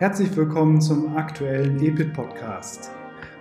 Herzlich 0.00 0.34
willkommen 0.34 0.80
zum 0.80 1.14
aktuellen 1.14 1.78
EPIT 1.78 2.14
Podcast. 2.14 2.90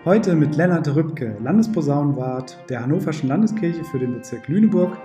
Heute 0.03 0.35
mit 0.35 0.57
Lennart 0.57 0.93
Rübke, 0.93 1.37
Landesposaunenwart 1.41 2.69
der 2.69 2.81
Hannoverschen 2.81 3.29
Landeskirche 3.29 3.81
für 3.85 3.97
den 3.97 4.11
Bezirk 4.11 4.49
Lüneburg 4.49 4.97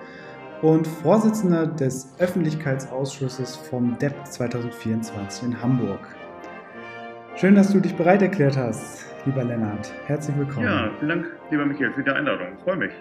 und 0.63 0.85
Vorsitzender 0.85 1.69
des 1.69 2.13
Öffentlichkeitsausschusses 2.19 3.55
vom 3.55 3.97
DEP 4.01 4.27
2024 4.27 5.45
in 5.45 5.63
Hamburg. 5.63 6.01
Schön, 7.37 7.55
dass 7.55 7.71
du 7.71 7.79
dich 7.79 7.95
bereit 7.95 8.23
erklärt 8.23 8.57
hast, 8.57 9.07
lieber 9.25 9.45
Lennart. 9.45 9.95
Herzlich 10.07 10.37
willkommen. 10.37 10.67
Ja, 10.67 10.91
vielen 10.99 11.09
Dank, 11.09 11.27
lieber 11.53 11.67
Michael, 11.67 11.93
für 11.93 12.03
die 12.03 12.11
Einladung. 12.11 12.49
Ich 12.59 12.65
freue 12.65 12.79
mich. 12.79 12.93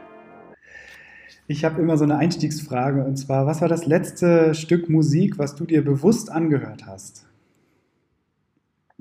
Ich 1.47 1.65
habe 1.65 1.81
immer 1.81 1.97
so 1.97 2.03
eine 2.03 2.17
Einstiegsfrage 2.17 3.03
und 3.03 3.15
zwar, 3.15 3.47
was 3.47 3.61
war 3.61 3.67
das 3.67 3.87
letzte 3.87 4.53
Stück 4.53 4.91
Musik, 4.91 5.39
was 5.39 5.55
du 5.55 5.65
dir 5.65 5.83
bewusst 5.83 6.31
angehört 6.31 6.85
hast? 6.85 7.32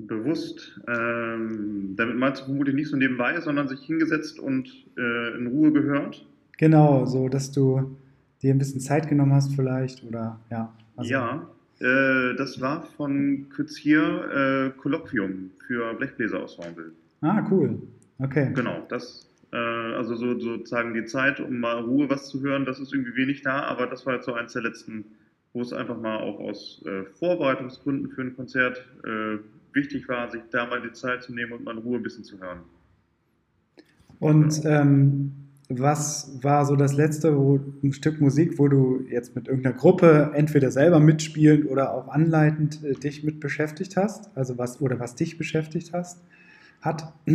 Bewusst. 0.07 0.79
Ähm, 0.87 1.93
damit 1.95 2.17
meinst 2.17 2.41
du 2.41 2.45
vermutlich 2.45 2.75
nicht 2.75 2.89
so 2.89 2.97
nebenbei, 2.97 3.39
sondern 3.41 3.67
sich 3.67 3.81
hingesetzt 3.81 4.39
und 4.39 4.67
äh, 4.97 5.37
in 5.37 5.47
Ruhe 5.47 5.71
gehört? 5.71 6.25
Genau, 6.57 7.05
so 7.05 7.29
dass 7.29 7.51
du 7.51 7.95
dir 8.41 8.53
ein 8.53 8.57
bisschen 8.57 8.81
Zeit 8.81 9.07
genommen 9.09 9.33
hast 9.33 9.55
vielleicht 9.55 10.03
oder 10.03 10.39
ja. 10.51 10.73
Also 10.95 11.11
ja, 11.11 11.47
äh, 11.79 12.35
das 12.35 12.61
war 12.61 12.83
von 12.97 13.47
Kützier 13.49 14.71
äh, 14.73 14.79
Kolloquium 14.79 15.51
für 15.67 15.93
Blechbläserensemble. 15.95 16.91
Ah, 17.21 17.45
cool. 17.49 17.81
Okay. 18.19 18.51
Genau, 18.53 18.85
das, 18.89 19.29
äh, 19.51 19.57
also 19.57 20.15
so, 20.15 20.39
sozusagen 20.39 20.93
die 20.93 21.05
Zeit, 21.05 21.39
um 21.39 21.59
mal 21.59 21.81
Ruhe 21.81 22.09
was 22.09 22.29
zu 22.29 22.41
hören, 22.41 22.65
das 22.65 22.79
ist 22.79 22.93
irgendwie 22.93 23.15
wenig 23.15 23.41
da, 23.41 23.63
aber 23.63 23.87
das 23.87 24.05
war 24.05 24.15
jetzt 24.15 24.25
so 24.25 24.33
eins 24.33 24.53
der 24.53 24.61
letzten, 24.61 25.05
wo 25.53 25.61
es 25.61 25.73
einfach 25.73 25.99
mal 25.99 26.19
auch 26.19 26.39
aus 26.39 26.83
äh, 26.85 27.03
Vorbereitungsgründen 27.17 28.11
für 28.11 28.21
ein 28.21 28.35
Konzert 28.35 28.85
äh, 29.03 29.37
wichtig 29.73 30.07
war, 30.07 30.29
sich 30.29 30.41
da 30.51 30.65
mal 30.65 30.81
die 30.81 30.93
Zeit 30.93 31.23
zu 31.23 31.33
nehmen 31.33 31.53
und 31.53 31.63
mal 31.63 31.71
in 31.71 31.79
Ruhe 31.79 31.97
ein 31.97 32.03
bisschen 32.03 32.23
zu 32.23 32.39
hören. 32.39 32.61
Und 34.19 34.61
ähm, 34.65 35.33
was 35.69 36.39
war 36.43 36.65
so 36.65 36.75
das 36.75 36.95
letzte 36.95 37.37
wo, 37.37 37.59
ein 37.83 37.93
Stück 37.93 38.21
Musik, 38.21 38.59
wo 38.59 38.67
du 38.67 39.05
jetzt 39.09 39.35
mit 39.35 39.47
irgendeiner 39.47 39.75
Gruppe 39.75 40.31
entweder 40.33 40.71
selber 40.71 40.99
mitspielend 40.99 41.69
oder 41.69 41.93
auch 41.93 42.07
anleitend 42.09 42.83
äh, 42.83 42.93
dich 42.93 43.23
mit 43.23 43.39
beschäftigt 43.39 43.97
hast? 43.97 44.35
Also 44.37 44.57
was 44.57 44.81
oder 44.81 44.99
was 44.99 45.15
dich 45.15 45.37
beschäftigt 45.37 45.93
hast, 45.93 46.21
hat? 46.81 47.13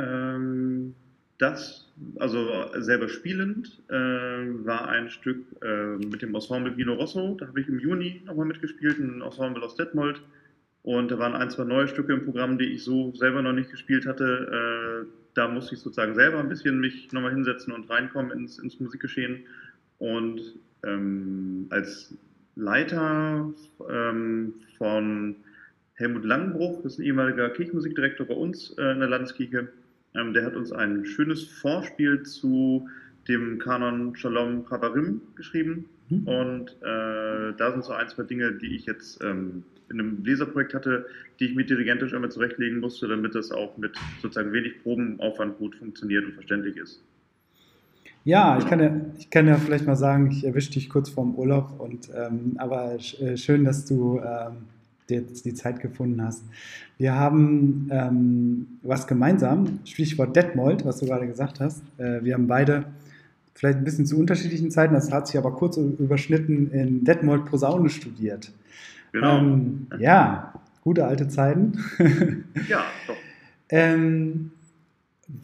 Ähm, 0.00 0.94
das, 1.38 1.92
also 2.20 2.70
selber 2.78 3.08
spielend, 3.08 3.82
äh, 3.88 3.94
war 3.94 4.88
ein 4.88 5.10
Stück 5.10 5.44
äh, 5.60 5.96
mit 5.96 6.22
dem 6.22 6.36
Ensemble 6.36 6.76
Vino 6.76 6.94
Rosso. 6.94 7.36
Da 7.36 7.48
habe 7.48 7.60
ich 7.60 7.68
im 7.68 7.80
Juni 7.80 8.22
nochmal 8.24 8.46
mitgespielt, 8.46 9.00
ein 9.00 9.22
Ensemble 9.22 9.64
aus 9.64 9.74
Detmold. 9.74 10.22
Und 10.88 11.10
da 11.10 11.18
waren 11.18 11.34
ein, 11.34 11.50
zwei 11.50 11.64
neue 11.64 11.86
Stücke 11.86 12.14
im 12.14 12.24
Programm, 12.24 12.56
die 12.56 12.64
ich 12.64 12.82
so 12.82 13.12
selber 13.14 13.42
noch 13.42 13.52
nicht 13.52 13.70
gespielt 13.70 14.06
hatte. 14.06 15.04
Äh, 15.04 15.06
da 15.34 15.46
musste 15.46 15.74
ich 15.74 15.82
sozusagen 15.82 16.14
selber 16.14 16.38
ein 16.38 16.48
bisschen 16.48 16.80
mich 16.80 17.12
nochmal 17.12 17.32
hinsetzen 17.32 17.74
und 17.74 17.90
reinkommen 17.90 18.30
ins, 18.30 18.58
ins 18.58 18.80
Musikgeschehen. 18.80 19.44
Und 19.98 20.40
ähm, 20.84 21.66
als 21.68 22.16
Leiter 22.56 23.52
ähm, 23.86 24.54
von 24.78 25.36
Helmut 25.92 26.24
Langenbruch, 26.24 26.82
das 26.82 26.94
ist 26.94 27.00
ein 27.00 27.04
ehemaliger 27.04 27.50
Kirchenmusikdirektor 27.50 28.24
bei 28.24 28.34
uns 28.34 28.70
äh, 28.78 28.92
in 28.92 29.00
der 29.00 29.10
Landeskirche, 29.10 29.68
ähm, 30.14 30.32
der 30.32 30.46
hat 30.46 30.56
uns 30.56 30.72
ein 30.72 31.04
schönes 31.04 31.44
Vorspiel 31.44 32.22
zu 32.22 32.88
dem 33.28 33.58
Kanon 33.58 34.16
Shalom 34.16 34.64
Chabarim 34.66 35.20
geschrieben. 35.34 35.84
Mhm. 36.08 36.26
Und 36.26 36.70
äh, 36.80 37.52
da 37.58 37.72
sind 37.72 37.84
so 37.84 37.92
ein, 37.92 38.08
zwei 38.08 38.22
Dinge, 38.22 38.54
die 38.54 38.74
ich 38.74 38.86
jetzt 38.86 39.22
ähm, 39.22 39.64
in 39.90 40.00
einem 40.00 40.24
Leserprojekt 40.24 40.74
hatte, 40.74 41.06
die 41.40 41.46
ich 41.46 41.54
mir 41.54 41.64
dirigentisch 41.64 42.14
einmal 42.14 42.30
zurechtlegen 42.30 42.80
musste, 42.80 43.08
damit 43.08 43.34
das 43.34 43.50
auch 43.50 43.76
mit 43.76 43.96
sozusagen 44.22 44.52
wenig 44.52 44.82
Probenaufwand 44.82 45.58
gut 45.58 45.76
funktioniert 45.76 46.24
und 46.24 46.32
verständlich 46.32 46.76
ist. 46.76 47.02
Ja, 48.24 48.58
ich 48.58 48.66
kann 48.66 48.80
ja, 48.80 49.00
ich 49.16 49.30
kann 49.30 49.46
ja 49.46 49.56
vielleicht 49.56 49.86
mal 49.86 49.96
sagen, 49.96 50.30
ich 50.30 50.44
erwische 50.44 50.72
dich 50.72 50.90
kurz 50.90 51.08
vorm 51.08 51.34
Urlaub, 51.34 51.78
und, 51.78 52.10
ähm, 52.14 52.56
aber 52.58 52.96
äh, 53.20 53.36
schön, 53.36 53.64
dass 53.64 53.86
du 53.86 54.18
ähm, 54.18 54.66
dir 55.08 55.20
jetzt 55.20 55.44
die 55.44 55.54
Zeit 55.54 55.80
gefunden 55.80 56.22
hast. 56.22 56.44
Wir 56.98 57.14
haben 57.14 57.88
ähm, 57.90 58.66
was 58.82 59.06
gemeinsam, 59.06 59.80
Stichwort 59.84 60.36
Detmold, 60.36 60.84
was 60.84 60.98
du 60.98 61.06
gerade 61.06 61.26
gesagt 61.26 61.60
hast. 61.60 61.82
Äh, 61.96 62.22
wir 62.24 62.34
haben 62.34 62.46
beide 62.46 62.84
vielleicht 63.54 63.78
ein 63.78 63.84
bisschen 63.84 64.06
zu 64.06 64.18
unterschiedlichen 64.18 64.70
Zeiten, 64.70 64.94
das 64.94 65.10
hat 65.10 65.26
sich 65.26 65.38
aber 65.38 65.52
kurz 65.52 65.76
überschnitten, 65.76 66.70
in 66.70 67.04
Detmold 67.04 67.46
Posaune 67.46 67.88
studiert. 67.88 68.52
Genau. 69.12 69.38
Ähm, 69.38 69.86
ja, 69.98 70.54
gute 70.82 71.06
alte 71.06 71.28
Zeiten. 71.28 71.84
ja, 72.68 72.84
doch. 73.06 73.16
Ähm, 73.70 74.50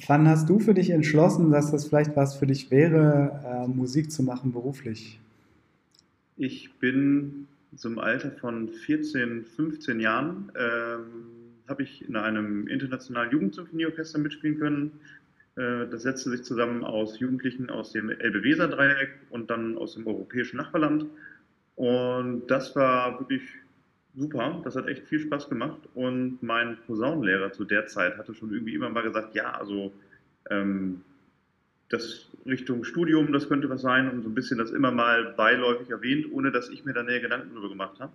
wann 0.06 0.28
hast 0.28 0.48
du 0.48 0.58
für 0.58 0.74
dich 0.74 0.90
entschlossen, 0.90 1.50
dass 1.50 1.70
das 1.70 1.86
vielleicht 1.86 2.16
was 2.16 2.36
für 2.36 2.46
dich 2.46 2.70
wäre, 2.70 3.40
äh, 3.44 3.68
Musik 3.68 4.10
zu 4.10 4.22
machen 4.22 4.52
beruflich? 4.52 5.20
Ich 6.36 6.72
bin 6.78 7.46
so 7.76 7.88
im 7.88 7.98
Alter 7.98 8.30
von 8.30 8.68
14, 8.68 9.44
15 9.44 10.00
Jahren, 10.00 10.50
ähm, 10.58 11.00
habe 11.68 11.82
ich 11.82 12.06
in 12.06 12.16
einem 12.16 12.66
internationalen 12.68 13.30
Jugendsymphonieorchester 13.30 14.18
mitspielen 14.18 14.58
können. 14.58 14.92
Äh, 15.56 15.86
das 15.90 16.02
setzte 16.02 16.30
sich 16.30 16.42
zusammen 16.42 16.84
aus 16.84 17.18
Jugendlichen 17.20 17.70
aus 17.70 17.92
dem 17.92 18.10
Elbe-Weser-Dreieck 18.10 19.10
und 19.30 19.50
dann 19.50 19.76
aus 19.78 19.94
dem 19.94 20.06
europäischen 20.06 20.56
Nachbarland. 20.56 21.06
Und 21.76 22.46
das 22.48 22.74
war 22.76 23.18
wirklich 23.20 23.42
super. 24.16 24.60
Das 24.64 24.76
hat 24.76 24.86
echt 24.88 25.06
viel 25.08 25.20
Spaß 25.20 25.48
gemacht. 25.48 25.80
Und 25.94 26.42
mein 26.42 26.78
Posaunenlehrer 26.86 27.52
zu 27.52 27.64
der 27.64 27.86
Zeit 27.86 28.16
hatte 28.16 28.34
schon 28.34 28.52
irgendwie 28.52 28.74
immer 28.74 28.90
mal 28.90 29.02
gesagt, 29.02 29.34
ja, 29.34 29.52
also 29.52 29.92
ähm, 30.50 31.02
das 31.88 32.28
Richtung 32.46 32.84
Studium, 32.84 33.32
das 33.32 33.48
könnte 33.48 33.68
was 33.70 33.82
sein 33.82 34.10
und 34.10 34.22
so 34.22 34.28
ein 34.28 34.34
bisschen 34.34 34.58
das 34.58 34.70
immer 34.70 34.90
mal 34.90 35.34
beiläufig 35.36 35.90
erwähnt, 35.90 36.26
ohne 36.32 36.50
dass 36.50 36.68
ich 36.68 36.84
mir 36.84 36.92
da 36.92 37.02
näher 37.02 37.20
Gedanken 37.20 37.50
darüber 37.54 37.70
gemacht 37.70 38.00
habe. 38.00 38.12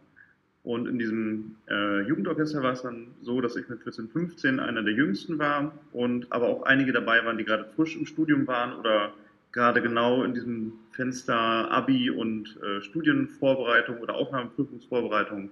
Und 0.63 0.87
in 0.87 0.99
diesem 0.99 1.55
äh, 1.69 2.01
Jugendorchester 2.01 2.61
war 2.61 2.73
es 2.73 2.81
dann 2.81 3.07
so, 3.21 3.39
dass 3.41 3.55
ich 3.55 3.69
mit 3.69 3.81
14, 3.81 4.09
15 4.09 4.59
einer 4.59 4.83
der 4.83 4.93
jüngsten 4.93 5.39
war 5.39 5.71
und 5.93 6.31
aber 6.31 6.47
auch 6.47 6.63
einige 6.63 6.91
dabei 6.91 7.23
waren, 7.25 7.37
die 7.37 7.45
gerade 7.45 7.65
frisch 7.75 7.95
im 7.95 8.05
Studium 8.05 8.45
waren 8.45 8.73
oder 8.73 9.13
gerade 9.51 9.81
genau 9.81 10.23
in 10.23 10.33
diesem 10.33 10.73
Fenster 10.91 11.71
Abi 11.71 12.09
und 12.09 12.57
äh, 12.61 12.81
Studienvorbereitung 12.81 13.99
oder 13.99 14.15
Aufnahmeprüfungsvorbereitung. 14.15 15.49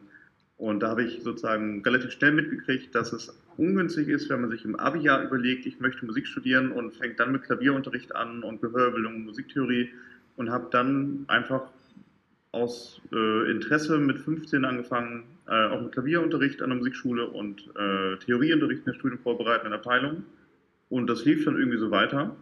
Und 0.58 0.81
da 0.81 0.90
habe 0.90 1.03
ich 1.03 1.22
sozusagen 1.22 1.84
relativ 1.84 2.12
schnell 2.12 2.31
mitgekriegt, 2.31 2.94
dass 2.96 3.13
es 3.13 3.38
ungünstig 3.58 4.08
ist, 4.08 4.30
wenn 4.30 4.41
man 4.41 4.50
sich 4.50 4.66
im 4.66 4.75
Abi-Jahr 4.75 5.24
überlegt, 5.24 5.66
ich 5.66 5.80
möchte 5.80 6.06
Musik 6.06 6.28
studieren 6.28 6.72
und 6.72 6.96
fängt 6.96 7.19
dann 7.19 7.31
mit 7.31 7.44
Klavierunterricht 7.44 8.16
an 8.16 8.44
und 8.44 8.62
Gehörbildung 8.62 9.16
und 9.16 9.25
Musiktheorie 9.25 9.90
und 10.35 10.50
habe 10.50 10.68
dann 10.72 11.25
einfach 11.28 11.64
aus 12.52 13.02
äh, 13.12 13.52
Interesse 13.52 14.00
mit 14.00 14.18
15 14.19 14.66
angefangen, 14.66 15.25
äh, 15.47 15.68
auch 15.68 15.81
mit 15.81 15.91
Klavierunterricht 15.91 16.62
an 16.62 16.69
der 16.69 16.78
Musikschule 16.79 17.28
und 17.28 17.62
äh, 17.75 18.18
Theorieunterricht 18.18 18.79
in 18.79 18.85
der 18.85 18.94
studienvorbereitenden 18.94 19.74
Abteilung. 19.74 20.24
Und 20.90 21.08
das 21.08 21.25
lief 21.25 21.46
dann 21.46 21.58
irgendwie 21.58 21.78
so 21.78 21.91
weiter. 21.91 22.35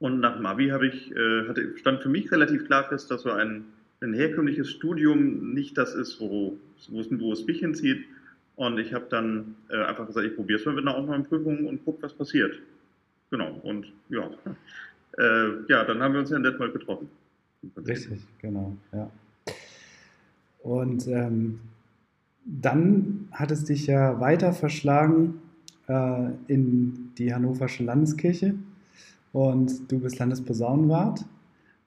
Und 0.00 0.20
nach 0.20 0.36
dem 0.36 0.46
Abi 0.46 0.68
habe 0.68 0.86
ich, 0.86 1.10
äh, 1.10 1.48
hatte, 1.48 1.76
stand 1.76 2.02
für 2.02 2.08
mich 2.08 2.30
relativ 2.30 2.66
klar 2.66 2.84
fest, 2.84 3.10
dass 3.10 3.22
so 3.22 3.32
ein, 3.32 3.64
ein 4.00 4.14
herkömmliches 4.14 4.70
Studium 4.70 5.54
nicht 5.54 5.76
das 5.76 5.94
ist, 5.94 6.20
wo, 6.20 6.56
wo, 6.88 7.00
es, 7.00 7.08
wo 7.10 7.32
es 7.32 7.44
mich 7.46 7.58
hinzieht. 7.58 8.04
Und 8.54 8.78
ich 8.78 8.94
habe 8.94 9.06
dann 9.10 9.56
äh, 9.70 9.76
einfach 9.76 10.06
gesagt, 10.06 10.26
ich 10.26 10.36
probiere 10.36 10.60
es 10.60 10.66
mal 10.66 10.74
mit 10.74 10.86
einer 10.86 10.96
Aufnahmeprüfung 10.96 11.66
und 11.66 11.84
gucke, 11.84 12.02
was 12.02 12.12
passiert. 12.12 12.58
Genau. 13.30 13.58
Und 13.62 13.92
ja, 14.08 14.30
äh, 15.18 15.62
ja, 15.68 15.84
dann 15.84 16.00
haben 16.00 16.14
wir 16.14 16.20
uns 16.20 16.30
ja 16.30 16.36
in 16.36 16.42
Detmold 16.42 16.72
getroffen. 16.72 17.08
Richtig, 17.86 18.20
genau, 18.40 18.76
ja. 18.92 19.10
Und 20.62 21.06
ähm, 21.08 21.60
dann 22.44 23.28
hat 23.32 23.50
es 23.50 23.64
dich 23.64 23.86
ja 23.86 24.20
weiter 24.20 24.52
verschlagen 24.52 25.40
äh, 25.88 26.30
in 26.46 27.12
die 27.18 27.34
Hannoversche 27.34 27.82
Landeskirche 27.82 28.54
und 29.32 29.90
du 29.90 29.98
bist 30.00 30.18
Landesposaunenwart. 30.18 31.24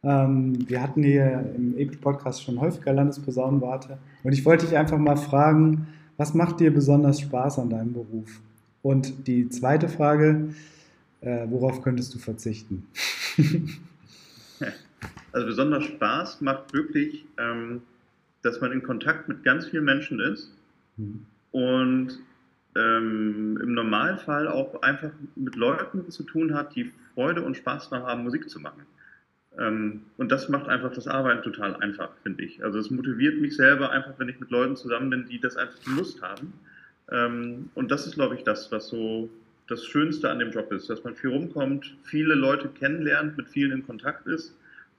Ähm, 0.03 0.67
wir 0.67 0.81
hatten 0.81 1.03
hier 1.03 1.53
im 1.55 1.77
EPIC-Podcast 1.77 2.43
schon 2.43 2.59
häufiger 2.59 2.93
Landesposaunenwarte 2.93 3.97
und 4.23 4.33
ich 4.33 4.43
wollte 4.45 4.65
dich 4.65 4.77
einfach 4.77 4.97
mal 4.97 5.17
fragen, 5.17 5.87
was 6.17 6.33
macht 6.33 6.59
dir 6.59 6.73
besonders 6.73 7.21
Spaß 7.21 7.59
an 7.59 7.69
deinem 7.69 7.93
Beruf? 7.93 8.41
Und 8.81 9.27
die 9.27 9.49
zweite 9.49 9.87
Frage, 9.89 10.49
äh, 11.21 11.45
worauf 11.49 11.81
könntest 11.81 12.13
du 12.13 12.19
verzichten? 12.19 12.87
Also 15.33 15.47
besonders 15.47 15.85
Spaß 15.85 16.41
macht 16.41 16.73
wirklich, 16.73 17.25
ähm, 17.37 17.81
dass 18.41 18.59
man 18.59 18.71
in 18.71 18.83
Kontakt 18.83 19.29
mit 19.29 19.43
ganz 19.43 19.67
vielen 19.67 19.85
Menschen 19.85 20.19
ist 20.19 20.51
mhm. 20.97 21.25
und 21.51 22.19
ähm, 22.75 23.59
im 23.61 23.73
Normalfall 23.73 24.47
auch 24.47 24.81
einfach 24.81 25.11
mit 25.35 25.55
Leuten 25.55 26.09
zu 26.09 26.23
tun 26.23 26.53
hat, 26.53 26.75
die 26.75 26.91
Freude 27.13 27.41
und 27.41 27.57
Spaß 27.57 27.89
daran 27.89 28.05
haben, 28.05 28.23
Musik 28.23 28.49
zu 28.49 28.59
machen. 28.59 28.85
Ähm, 29.57 30.03
und 30.17 30.31
das 30.31 30.49
macht 30.49 30.67
einfach 30.67 30.93
das 30.93 31.07
Arbeiten 31.07 31.43
total 31.43 31.75
einfach, 31.77 32.11
finde 32.23 32.43
ich. 32.43 32.63
Also 32.63 32.79
es 32.79 32.89
motiviert 32.89 33.39
mich 33.41 33.55
selber 33.55 33.91
einfach, 33.91 34.13
wenn 34.17 34.29
ich 34.29 34.39
mit 34.39 34.49
Leuten 34.49 34.75
zusammen 34.75 35.09
bin, 35.09 35.27
die 35.27 35.39
das 35.39 35.57
einfach 35.57 35.79
Lust 35.85 36.21
haben. 36.21 36.53
Ähm, 37.11 37.69
und 37.75 37.91
das 37.91 38.07
ist, 38.07 38.15
glaube 38.15 38.35
ich, 38.35 38.43
das, 38.43 38.71
was 38.71 38.87
so 38.87 39.29
das 39.67 39.85
Schönste 39.85 40.29
an 40.29 40.39
dem 40.39 40.51
Job 40.51 40.71
ist, 40.71 40.89
dass 40.89 41.03
man 41.03 41.15
viel 41.15 41.29
rumkommt, 41.29 41.95
viele 42.03 42.35
Leute 42.35 42.69
kennenlernt, 42.69 43.37
mit 43.37 43.47
vielen 43.49 43.71
in 43.71 43.85
Kontakt 43.85 44.27
ist 44.27 44.55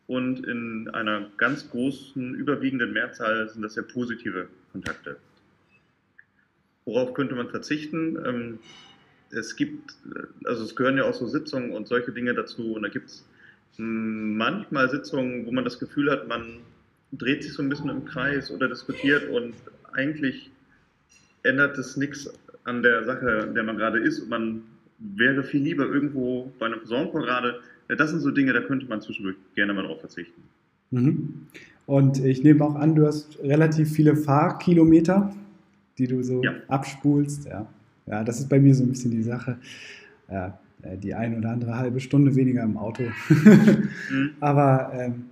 und 0.06 0.46
in 0.46 0.88
einer 0.90 1.26
ganz 1.36 1.68
großen, 1.70 2.34
überwiegenden 2.34 2.92
Mehrzahl 2.92 3.48
sind 3.48 3.62
das 3.62 3.74
sehr 3.74 3.82
positive 3.82 4.48
Kontakte. 4.72 5.16
Worauf 6.84 7.14
könnte 7.14 7.34
man 7.34 7.48
verzichten? 7.48 8.18
Ähm, 8.24 8.58
es 9.30 9.56
gibt, 9.56 9.94
also 10.44 10.64
es 10.64 10.76
gehören 10.76 10.98
ja 10.98 11.04
auch 11.04 11.14
so 11.14 11.26
Sitzungen 11.26 11.72
und 11.72 11.88
solche 11.88 12.12
Dinge 12.12 12.34
dazu 12.34 12.74
und 12.74 12.82
da 12.82 12.88
gibt 12.88 13.08
es 13.08 13.24
manchmal 13.78 14.90
Sitzungen, 14.90 15.46
wo 15.46 15.52
man 15.52 15.64
das 15.64 15.78
Gefühl 15.78 16.10
hat, 16.10 16.28
man 16.28 16.58
dreht 17.12 17.42
sich 17.42 17.54
so 17.54 17.62
ein 17.62 17.68
bisschen 17.68 17.88
im 17.88 18.04
Kreis 18.04 18.50
oder 18.50 18.68
diskutiert 18.68 19.28
und 19.30 19.54
eigentlich 19.92 20.50
ändert 21.42 21.78
es 21.78 21.96
nichts 21.96 22.30
an 22.64 22.82
der 22.82 23.04
Sache, 23.04 23.46
in 23.48 23.54
der 23.54 23.64
man 23.64 23.76
gerade 23.76 23.98
ist 23.98 24.20
und 24.20 24.28
man 24.28 24.62
wäre 24.98 25.42
viel 25.42 25.62
lieber 25.62 25.84
irgendwo 25.84 26.52
bei 26.58 26.66
einer 26.66 26.76
Personenparade. 26.76 27.60
Das 27.88 28.10
sind 28.10 28.20
so 28.20 28.30
Dinge, 28.30 28.52
da 28.52 28.60
könnte 28.60 28.86
man 28.86 29.00
zwischendurch 29.00 29.36
gerne 29.54 29.74
mal 29.74 29.84
drauf 29.84 30.00
verzichten. 30.00 30.42
Mhm. 30.90 31.46
Und 31.86 32.24
ich 32.24 32.44
nehme 32.44 32.64
auch 32.64 32.76
an, 32.76 32.94
du 32.94 33.06
hast 33.06 33.38
relativ 33.42 33.90
viele 33.90 34.14
Fahrkilometer, 34.14 35.34
die 36.02 36.08
du 36.08 36.22
so 36.22 36.42
ja. 36.42 36.52
abspulst. 36.66 37.46
Ja. 37.46 37.66
ja, 38.06 38.24
das 38.24 38.40
ist 38.40 38.48
bei 38.48 38.58
mir 38.58 38.74
so 38.74 38.82
ein 38.82 38.88
bisschen 38.88 39.12
die 39.12 39.22
Sache. 39.22 39.56
Ja, 40.28 40.58
äh, 40.82 40.98
die 40.98 41.14
ein 41.14 41.38
oder 41.38 41.50
andere 41.50 41.78
halbe 41.78 42.00
Stunde 42.00 42.34
weniger 42.34 42.64
im 42.64 42.76
Auto. 42.76 43.04
mhm. 43.28 44.30
Aber 44.40 44.92
ähm, 44.94 45.26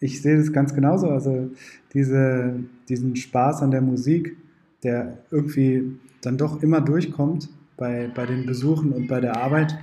ich 0.00 0.20
sehe 0.20 0.36
das 0.36 0.52
ganz 0.52 0.74
genauso. 0.74 1.08
Also 1.10 1.50
diese, 1.94 2.54
diesen 2.88 3.14
Spaß 3.14 3.62
an 3.62 3.70
der 3.70 3.80
Musik, 3.80 4.36
der 4.82 5.18
irgendwie 5.30 5.84
dann 6.20 6.36
doch 6.36 6.62
immer 6.62 6.80
durchkommt 6.80 7.48
bei, 7.76 8.10
bei 8.12 8.26
den 8.26 8.44
Besuchen 8.44 8.92
und 8.92 9.06
bei 9.06 9.20
der 9.20 9.36
Arbeit, 9.36 9.78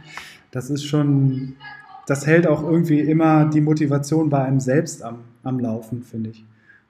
das 0.52 0.70
ist 0.70 0.84
schon, 0.84 1.56
das 2.08 2.28
hält 2.28 2.46
auch 2.46 2.64
irgendwie 2.64 3.00
immer 3.00 3.46
die 3.46 3.62
Motivation 3.62 4.30
bei 4.30 4.44
einem 4.44 4.60
selbst 4.60 5.02
am, 5.02 5.20
am 5.44 5.60
Laufen, 5.60 6.04
finde 6.04 6.32
ich. 6.32 6.44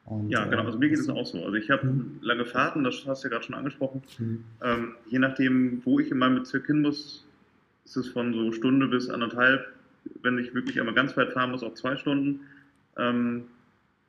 Und, 0.10 0.30
ja, 0.30 0.44
genau. 0.46 0.64
Also 0.64 0.80
mir 0.80 0.90
geht 0.90 0.98
es 0.98 1.08
auch 1.08 1.26
so. 1.26 1.44
Also 1.46 1.54
ich 1.54 1.70
habe 1.70 1.86
mhm. 1.86 2.18
lange 2.22 2.46
Fahrten, 2.46 2.84
das 2.84 3.06
hast 3.06 3.24
du 3.24 3.28
ja 3.28 3.34
gerade 3.34 3.46
schon 3.46 3.56
angesprochen. 3.56 4.02
Mhm. 4.18 4.44
Ähm, 4.64 4.96
je 5.08 5.20
nachdem, 5.20 5.82
wo 5.86 6.00
ich 6.00 6.10
in 6.10 6.18
meinem 6.18 6.36
Bezirk 6.36 6.66
hin 6.66 6.82
muss, 6.82 7.26
ist 7.86 7.96
es 7.96 8.08
von 8.08 8.34
so 8.34 8.52
Stunde 8.52 8.88
bis 8.88 9.10
anderthalb, 9.10 9.68
wenn 10.24 10.40
ich 10.40 10.54
wirklich 10.56 10.80
einmal 10.80 10.96
ganz 10.96 11.16
weit 11.16 11.34
fahren 11.34 11.52
muss, 11.52 11.64
auch 11.64 11.76
zwei 11.76 11.96
Stunden. 11.96 12.42
Ähm, 12.98 13.44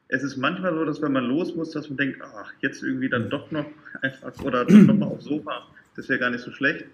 es 0.09 0.23
ist 0.23 0.39
manchmal 0.39 0.75
so, 0.75 0.85
dass 0.87 1.03
wenn 1.03 1.13
man 1.13 1.27
los 1.27 1.55
muss, 1.55 1.71
dass 1.71 1.89
man 1.89 1.99
denkt, 1.99 2.23
ach, 2.23 2.53
jetzt 2.61 2.83
irgendwie 2.83 3.11
dann 3.11 3.29
doch 3.29 3.51
noch 3.51 3.67
einfach 4.03 4.43
oder 4.43 4.65
doch 4.65 4.75
noch 4.75 4.97
mal 4.97 5.07
aufs 5.07 5.25
Sofa, 5.25 5.67
das 5.97 6.09
wäre 6.09 6.19
gar 6.19 6.31
nicht 6.31 6.43
so 6.43 6.51
schlecht. 6.51 6.87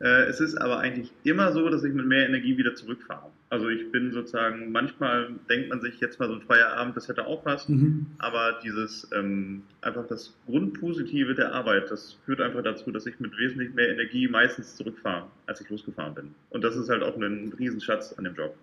Äh, 0.00 0.24
es 0.24 0.40
ist 0.40 0.56
aber 0.56 0.78
eigentlich 0.78 1.12
immer 1.22 1.52
so, 1.52 1.68
dass 1.68 1.84
ich 1.84 1.92
mit 1.92 2.06
mehr 2.06 2.26
Energie 2.26 2.56
wieder 2.56 2.74
zurückfahre. 2.74 3.30
Also 3.54 3.68
ich 3.68 3.92
bin 3.92 4.10
sozusagen, 4.10 4.72
manchmal 4.72 5.28
denkt 5.48 5.68
man 5.68 5.80
sich 5.80 6.00
jetzt 6.00 6.18
mal 6.18 6.26
so 6.26 6.34
ein 6.34 6.40
Feierabend, 6.40 6.96
das 6.96 7.06
hätte 7.06 7.24
auch 7.24 7.46
was, 7.46 7.68
mhm. 7.68 8.06
aber 8.18 8.58
dieses 8.64 9.08
ähm, 9.16 9.62
einfach 9.80 10.08
das 10.08 10.34
Grundpositive 10.46 11.36
der 11.36 11.52
Arbeit, 11.52 11.88
das 11.88 12.16
führt 12.24 12.40
einfach 12.40 12.64
dazu, 12.64 12.90
dass 12.90 13.06
ich 13.06 13.20
mit 13.20 13.30
wesentlich 13.38 13.72
mehr 13.72 13.90
Energie 13.90 14.26
meistens 14.26 14.74
zurückfahre, 14.74 15.28
als 15.46 15.60
ich 15.60 15.70
losgefahren 15.70 16.16
bin. 16.16 16.34
Und 16.50 16.64
das 16.64 16.74
ist 16.74 16.88
halt 16.88 17.04
auch 17.04 17.16
ein 17.16 17.52
Riesenschatz 17.56 18.12
an 18.14 18.24
dem 18.24 18.34
Job. 18.34 18.56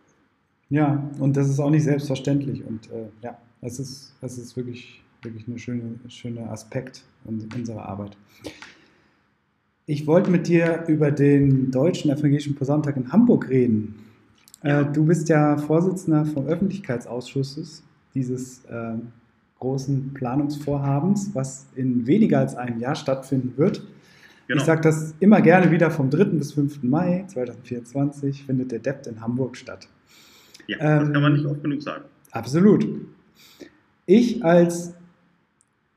Ja, 0.70 1.10
und 1.20 1.38
das 1.38 1.50
ist 1.50 1.62
auch 1.62 1.70
nicht 1.70 1.84
selbstverständlich. 1.84 2.62
Und 2.66 2.92
äh, 2.92 3.08
ja, 3.24 3.38
es 3.62 3.80
ist, 3.80 4.14
es 4.22 4.38
ist 4.38 4.58
wirklich, 4.58 5.02
wirklich 5.22 5.48
ein 5.48 5.58
schöner 5.58 5.92
schöne 6.10 6.50
Aspekt 6.50 7.06
unserer 7.24 7.86
Arbeit. 7.86 8.18
Ich 9.86 10.06
wollte 10.06 10.30
mit 10.30 10.50
dir 10.50 10.84
über 10.90 11.12
den 11.12 11.72
Deutschen 11.72 12.12
Evangelischen 12.12 12.56
Posauntag 12.56 12.98
in 12.98 13.14
Hamburg 13.14 13.48
reden. 13.48 14.11
Äh, 14.64 14.86
du 14.86 15.06
bist 15.06 15.30
ja 15.30 15.58
Vorsitzender 15.58 16.26
vom 16.26 16.48
Öffentlichkeitsausschusses 16.48 17.84
dieses 18.14 18.64
äh, 18.66 18.94
großen 19.60 20.14
Planungsvorhabens, 20.14 21.32
was 21.34 21.68
in 21.76 22.06
weniger 22.08 22.40
als 22.40 22.56
einem 22.56 22.80
Jahr 22.80 22.96
stattfinden 22.96 23.54
wird. 23.58 23.84
Genau. 24.48 24.60
Ich 24.60 24.66
sage 24.66 24.82
das 24.82 25.14
immer 25.20 25.42
gerne 25.42 25.72
wieder, 25.72 25.92
vom 25.92 26.10
3. 26.10 26.26
bis 26.26 26.54
5. 26.54 26.84
Mai 26.84 27.24
2024 27.28 28.44
findet 28.44 28.72
der 28.72 28.80
DEPT 28.80 29.08
in 29.08 29.22
Hamburg 29.22 29.56
statt. 29.56 29.88
Ja, 30.68 30.78
das 30.78 31.08
ähm, 31.08 31.14
kann 31.14 31.22
man 31.22 31.34
nicht 31.34 31.46
oft 31.46 31.64
genug 31.64 31.82
sagen. 31.82 32.04
Absolut. 32.32 32.86
Ich 34.06 34.44
als 34.44 34.94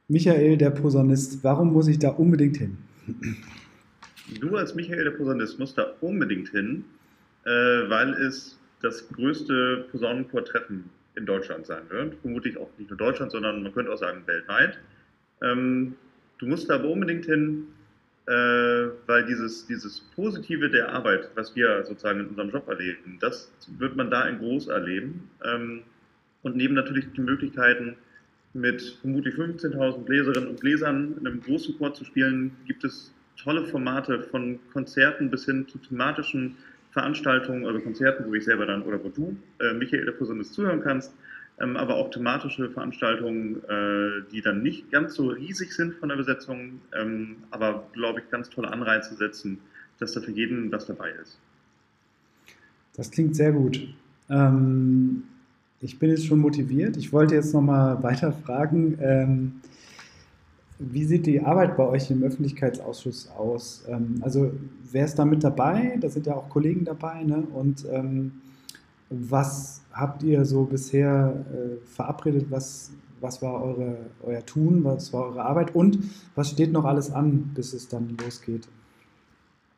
Michael, 0.08 0.56
der 0.56 0.70
Posaunist, 0.70 1.42
warum 1.42 1.72
muss 1.72 1.88
ich 1.88 1.98
da 1.98 2.10
unbedingt 2.10 2.58
hin? 2.58 2.76
Du 4.40 4.56
als 4.56 4.74
Michael, 4.74 5.04
der 5.04 5.10
Posaunist, 5.12 5.58
musst 5.58 5.78
da 5.78 5.86
unbedingt 6.00 6.50
hin, 6.50 6.84
äh, 7.44 7.50
weil 7.50 8.14
es 8.14 8.58
das 8.82 9.08
größte 9.08 9.86
Posaunenchor-Treffen 9.90 10.90
in 11.16 11.26
Deutschland 11.26 11.66
sein 11.66 11.82
wird. 11.88 12.14
Vermutlich 12.20 12.56
auch 12.56 12.70
nicht 12.78 12.90
nur 12.90 12.98
Deutschland, 12.98 13.32
sondern 13.32 13.62
man 13.62 13.72
könnte 13.72 13.92
auch 13.92 13.98
sagen 13.98 14.22
weltweit. 14.26 14.78
Ähm, 15.42 15.94
du 16.38 16.46
musst 16.46 16.68
da 16.68 16.76
aber 16.76 16.88
unbedingt 16.88 17.24
hin, 17.24 17.66
äh, 18.26 18.32
weil 19.06 19.24
dieses, 19.26 19.66
dieses 19.66 20.00
Positive 20.14 20.70
der 20.70 20.90
Arbeit, 20.90 21.30
was 21.34 21.54
wir 21.54 21.84
sozusagen 21.84 22.20
in 22.20 22.26
unserem 22.28 22.50
Job 22.50 22.68
erleben, 22.68 23.18
das 23.20 23.52
wird 23.78 23.96
man 23.96 24.10
da 24.10 24.26
in 24.28 24.38
groß 24.38 24.68
erleben. 24.68 25.30
Ähm, 25.44 25.82
und 26.42 26.56
neben 26.56 26.74
natürlich 26.74 27.06
die 27.16 27.20
Möglichkeiten, 27.20 27.96
mit 28.54 28.98
vermutlich 29.00 29.34
15.000 29.34 30.08
Leserinnen 30.08 30.48
und 30.48 30.62
Lesern 30.62 31.16
in 31.18 31.26
einem 31.26 31.40
großen 31.42 31.76
Chor 31.76 31.92
zu 31.92 32.04
spielen, 32.04 32.52
gibt 32.66 32.84
es 32.84 33.12
tolle 33.36 33.66
Formate 33.66 34.22
von 34.22 34.60
Konzerten 34.72 35.28
bis 35.28 35.44
hin 35.44 35.66
zu 35.66 35.78
thematischen 35.78 36.56
Veranstaltungen, 36.94 37.66
also 37.66 37.80
Konzerten, 37.80 38.24
wo 38.26 38.34
ich 38.34 38.44
selber 38.44 38.66
dann 38.66 38.82
oder 38.82 39.02
wo 39.02 39.08
du, 39.08 39.36
äh, 39.58 39.74
Michael 39.74 40.04
der 40.04 40.12
Posaunist, 40.12 40.54
zuhören 40.54 40.80
kannst, 40.80 41.12
ähm, 41.60 41.76
aber 41.76 41.96
auch 41.96 42.10
thematische 42.10 42.70
Veranstaltungen, 42.70 43.56
äh, 43.68 44.30
die 44.32 44.40
dann 44.40 44.62
nicht 44.62 44.90
ganz 44.92 45.14
so 45.14 45.26
riesig 45.26 45.72
sind 45.72 45.94
von 45.94 46.08
der 46.08 46.16
Besetzung, 46.16 46.80
ähm, 46.96 47.36
aber 47.50 47.88
glaube 47.92 48.20
ich 48.20 48.30
ganz 48.30 48.48
tolle 48.48 48.70
Anreize 48.70 49.16
setzen, 49.16 49.58
dass 49.98 50.12
da 50.12 50.20
für 50.20 50.30
jeden 50.30 50.70
was 50.70 50.86
dabei 50.86 51.10
ist. 51.20 51.38
Das 52.96 53.10
klingt 53.10 53.34
sehr 53.34 53.50
gut. 53.50 53.80
Ähm, 54.30 55.24
ich 55.80 55.98
bin 55.98 56.10
jetzt 56.10 56.26
schon 56.26 56.38
motiviert. 56.38 56.96
Ich 56.96 57.12
wollte 57.12 57.34
jetzt 57.34 57.52
nochmal 57.52 58.00
weiter 58.04 58.32
fragen. 58.32 59.60
Wie 60.78 61.04
sieht 61.04 61.26
die 61.26 61.40
Arbeit 61.40 61.76
bei 61.76 61.86
euch 61.86 62.10
im 62.10 62.22
Öffentlichkeitsausschuss 62.24 63.30
aus? 63.30 63.84
Ähm, 63.88 64.16
also 64.22 64.52
wer 64.90 65.04
ist 65.04 65.16
da 65.16 65.24
mit 65.24 65.44
dabei? 65.44 65.96
Da 66.00 66.08
sind 66.08 66.26
ja 66.26 66.34
auch 66.34 66.48
Kollegen 66.48 66.84
dabei. 66.84 67.22
Ne? 67.22 67.46
Und 67.52 67.86
ähm, 67.90 68.32
was 69.10 69.84
habt 69.92 70.22
ihr 70.24 70.44
so 70.44 70.64
bisher 70.64 71.44
äh, 71.52 71.86
verabredet? 71.86 72.46
Was, 72.50 72.92
was 73.20 73.40
war 73.40 73.62
eure, 73.62 73.98
euer 74.22 74.44
Tun? 74.44 74.82
Was 74.82 75.12
war 75.12 75.28
eure 75.28 75.44
Arbeit? 75.44 75.74
Und 75.74 75.98
was 76.34 76.50
steht 76.50 76.72
noch 76.72 76.84
alles 76.84 77.12
an, 77.12 77.52
bis 77.54 77.72
es 77.72 77.88
dann 77.88 78.16
losgeht? 78.20 78.66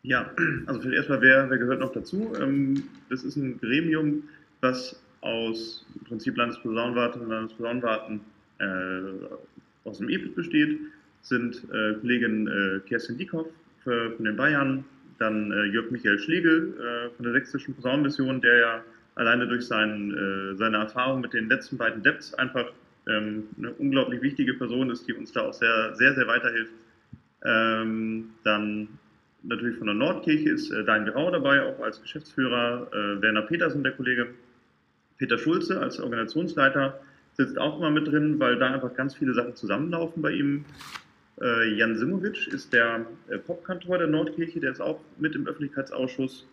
Ja, 0.02 0.30
also 0.66 0.80
vielleicht 0.80 0.96
erstmal, 0.98 1.20
wer, 1.20 1.50
wer 1.50 1.58
gehört 1.58 1.80
noch 1.80 1.92
dazu? 1.92 2.32
Ähm, 2.40 2.84
das 3.10 3.22
ist 3.22 3.36
ein 3.36 3.58
Gremium, 3.60 4.22
was 4.62 4.98
aus 5.20 5.84
im 5.94 6.04
Prinzip 6.04 6.36
Landesposaunenwarten 6.36 7.22
und 7.22 7.28
Landesposaunenwarten 7.28 8.20
äh, 8.58 9.26
aus 9.86 9.98
dem 9.98 10.08
EPIS 10.08 10.34
besteht, 10.34 10.78
sind 11.22 11.62
äh, 11.72 11.94
Kollegin 11.94 12.46
äh, 12.46 12.88
Kerstin 12.88 13.18
Diekoff 13.18 13.46
für, 13.82 14.12
von 14.12 14.24
den 14.24 14.36
Bayern, 14.36 14.84
dann 15.18 15.50
äh, 15.52 15.64
Jörg 15.66 15.90
Michael 15.90 16.18
Schlegel 16.18 16.74
äh, 16.78 17.10
von 17.16 17.24
der 17.24 17.32
Sächsischen 17.32 17.74
Posaunenmission, 17.74 18.40
der 18.40 18.58
ja 18.58 18.84
alleine 19.14 19.46
durch 19.46 19.66
sein, 19.66 20.12
äh, 20.12 20.56
seine 20.56 20.76
Erfahrung 20.78 21.20
mit 21.20 21.32
den 21.32 21.48
letzten 21.48 21.76
beiden 21.78 22.02
Depths 22.02 22.34
einfach 22.34 22.66
ähm, 23.08 23.44
eine 23.58 23.70
unglaublich 23.72 24.20
wichtige 24.22 24.54
Person 24.54 24.90
ist, 24.90 25.08
die 25.08 25.14
uns 25.14 25.32
da 25.32 25.42
auch 25.42 25.54
sehr, 25.54 25.94
sehr, 25.94 26.14
sehr 26.14 26.26
weiterhilft. 26.26 26.72
Ähm, 27.44 28.30
dann 28.44 28.88
natürlich 29.42 29.78
von 29.78 29.86
der 29.86 29.94
Nordkirche 29.94 30.50
ist 30.50 30.70
äh, 30.70 30.84
Dein 30.84 31.06
Grau 31.06 31.30
dabei, 31.30 31.62
auch 31.62 31.80
als 31.80 32.00
Geschäftsführer, 32.02 32.88
äh, 32.92 33.22
Werner 33.22 33.42
Petersen, 33.42 33.82
der 33.82 33.92
Kollege, 33.92 34.28
Peter 35.18 35.38
Schulze 35.38 35.80
als 35.80 35.98
Organisationsleiter 35.98 37.00
sitzt 37.36 37.58
auch 37.58 37.78
immer 37.78 37.90
mit 37.90 38.08
drin, 38.08 38.40
weil 38.40 38.58
da 38.58 38.72
einfach 38.72 38.94
ganz 38.94 39.14
viele 39.14 39.34
Sachen 39.34 39.54
zusammenlaufen 39.54 40.22
bei 40.22 40.32
ihm. 40.32 40.64
Äh, 41.40 41.74
Jan 41.74 41.96
Simowitsch 41.96 42.48
ist 42.48 42.72
der 42.72 43.06
äh, 43.28 43.38
Popkantor 43.38 43.98
der 43.98 44.06
Nordkirche, 44.06 44.58
der 44.58 44.72
ist 44.72 44.80
auch 44.80 45.00
mit 45.18 45.34
im 45.34 45.46
Öffentlichkeitsausschuss. 45.46 46.46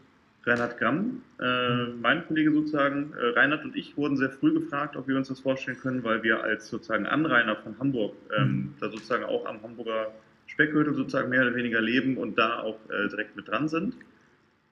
Reinhard 0.45 0.77
Gramm, 0.77 1.21
äh, 1.39 1.85
mein 2.01 2.27
Kollege 2.27 2.51
sozusagen, 2.51 3.13
äh, 3.13 3.39
Reinhard 3.39 3.63
und 3.63 3.77
ich 3.77 3.95
wurden 3.95 4.17
sehr 4.17 4.29
früh 4.29 4.53
gefragt, 4.53 4.97
ob 4.97 5.07
wir 5.07 5.15
uns 5.15 5.29
das 5.29 5.39
vorstellen 5.39 5.77
können, 5.77 6.03
weil 6.03 6.21
wir 6.21 6.43
als 6.43 6.67
sozusagen 6.67 7.05
Anrainer 7.05 7.55
von 7.55 7.79
Hamburg 7.79 8.13
ähm, 8.37 8.47
mhm. 8.47 8.73
da 8.81 8.89
sozusagen 8.89 9.23
auch 9.23 9.45
am 9.45 9.63
Hamburger 9.63 10.11
Speckgürtel 10.47 10.93
sozusagen 10.95 11.29
mehr 11.29 11.43
oder 11.43 11.55
weniger 11.55 11.79
leben 11.79 12.17
und 12.17 12.37
da 12.37 12.59
auch 12.59 12.77
äh, 12.89 13.07
direkt 13.07 13.37
mit 13.37 13.47
dran 13.47 13.69
sind. 13.69 13.95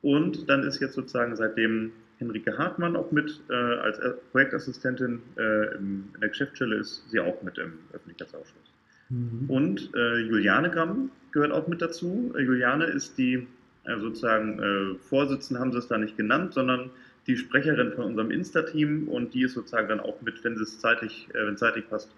Und 0.01 0.49
dann 0.49 0.63
ist 0.63 0.81
jetzt 0.81 0.95
sozusagen 0.95 1.37
seitdem 1.37 1.93
Henrike 2.21 2.57
Hartmann 2.57 2.95
auch 2.95 3.11
mit 3.11 3.41
äh, 3.49 3.53
als 3.53 3.99
Projektassistentin 4.31 5.21
äh, 5.37 5.75
im, 5.75 6.09
in 6.13 6.21
der 6.21 6.29
Geschäftsstelle 6.29 6.77
ist 6.77 7.09
sie 7.09 7.19
auch 7.19 7.41
mit 7.41 7.57
im 7.57 7.73
Öffentlichkeitsausschuss. 7.91 8.71
Mhm. 9.09 9.49
Und 9.49 9.91
äh, 9.95 10.19
Juliane 10.19 10.69
Gramm 10.69 11.11
gehört 11.31 11.51
auch 11.51 11.67
mit 11.67 11.81
dazu. 11.81 12.33
Äh, 12.37 12.43
Juliane 12.43 12.85
ist 12.85 13.17
die 13.17 13.47
äh, 13.83 13.99
sozusagen 13.99 14.59
äh, 14.59 14.95
Vorsitzende, 14.99 15.59
haben 15.59 15.71
sie 15.71 15.79
es 15.79 15.87
da 15.87 15.97
nicht 15.97 16.15
genannt, 16.15 16.53
sondern 16.53 16.91
die 17.27 17.37
Sprecherin 17.37 17.91
von 17.93 18.05
unserem 18.05 18.31
Insta-Team 18.31 19.07
und 19.07 19.33
die 19.33 19.43
ist 19.43 19.53
sozusagen 19.53 19.89
dann 19.89 19.99
auch 19.99 20.21
mit, 20.21 20.43
wenn 20.43 20.53
es 20.53 20.79
zeitlich, 20.79 21.27
wenn 21.33 21.57
zeitlich 21.57 21.87
passt, 21.87 22.15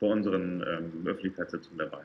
bei 0.00 0.06
unseren 0.06 0.62
ähm, 0.66 1.06
Öffentlichkeitssitzungen 1.06 1.78
dabei. 1.78 2.04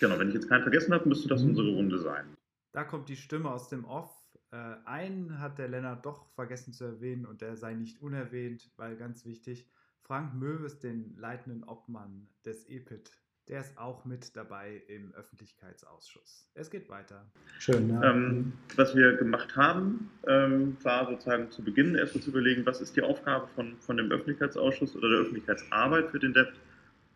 Genau, 0.00 0.18
wenn 0.18 0.28
ich 0.28 0.34
jetzt 0.34 0.48
keinen 0.48 0.62
vergessen 0.62 0.92
habe, 0.92 1.08
müsste 1.08 1.28
das 1.28 1.42
mhm. 1.42 1.50
unsere 1.50 1.68
Runde 1.70 1.98
sein. 1.98 2.24
Da 2.72 2.84
kommt 2.84 3.08
die 3.08 3.16
Stimme 3.16 3.50
aus 3.50 3.68
dem 3.68 3.84
Off. 3.84 4.23
Äh, 4.54 4.76
einen 4.84 5.40
hat 5.40 5.58
der 5.58 5.66
Lennart 5.66 6.06
doch 6.06 6.26
vergessen 6.36 6.72
zu 6.72 6.84
erwähnen 6.84 7.26
und 7.26 7.40
der 7.40 7.56
sei 7.56 7.74
nicht 7.74 8.00
unerwähnt, 8.00 8.70
weil 8.76 8.96
ganz 8.96 9.26
wichtig, 9.26 9.66
Frank 10.02 10.34
Möwes, 10.34 10.78
den 10.78 11.16
leitenden 11.16 11.64
Obmann 11.64 12.28
des 12.44 12.68
EPIT, 12.68 13.10
der 13.48 13.62
ist 13.62 13.76
auch 13.76 14.04
mit 14.04 14.36
dabei 14.36 14.80
im 14.86 15.12
Öffentlichkeitsausschuss. 15.14 16.48
Es 16.54 16.70
geht 16.70 16.88
weiter. 16.88 17.26
Schön. 17.58 17.90
Ja. 17.90 18.12
Ähm, 18.12 18.52
was 18.76 18.94
wir 18.94 19.16
gemacht 19.16 19.56
haben, 19.56 20.08
ähm, 20.28 20.76
war 20.84 21.10
sozusagen 21.10 21.50
zu 21.50 21.64
Beginn 21.64 21.96
erstmal 21.96 22.22
zu 22.22 22.30
überlegen, 22.30 22.64
was 22.64 22.80
ist 22.80 22.94
die 22.94 23.02
Aufgabe 23.02 23.48
von, 23.56 23.76
von 23.80 23.96
dem 23.96 24.12
Öffentlichkeitsausschuss 24.12 24.94
oder 24.94 25.08
der 25.08 25.18
Öffentlichkeitsarbeit 25.20 26.10
für 26.10 26.20
den 26.20 26.32
DEPT. 26.32 26.54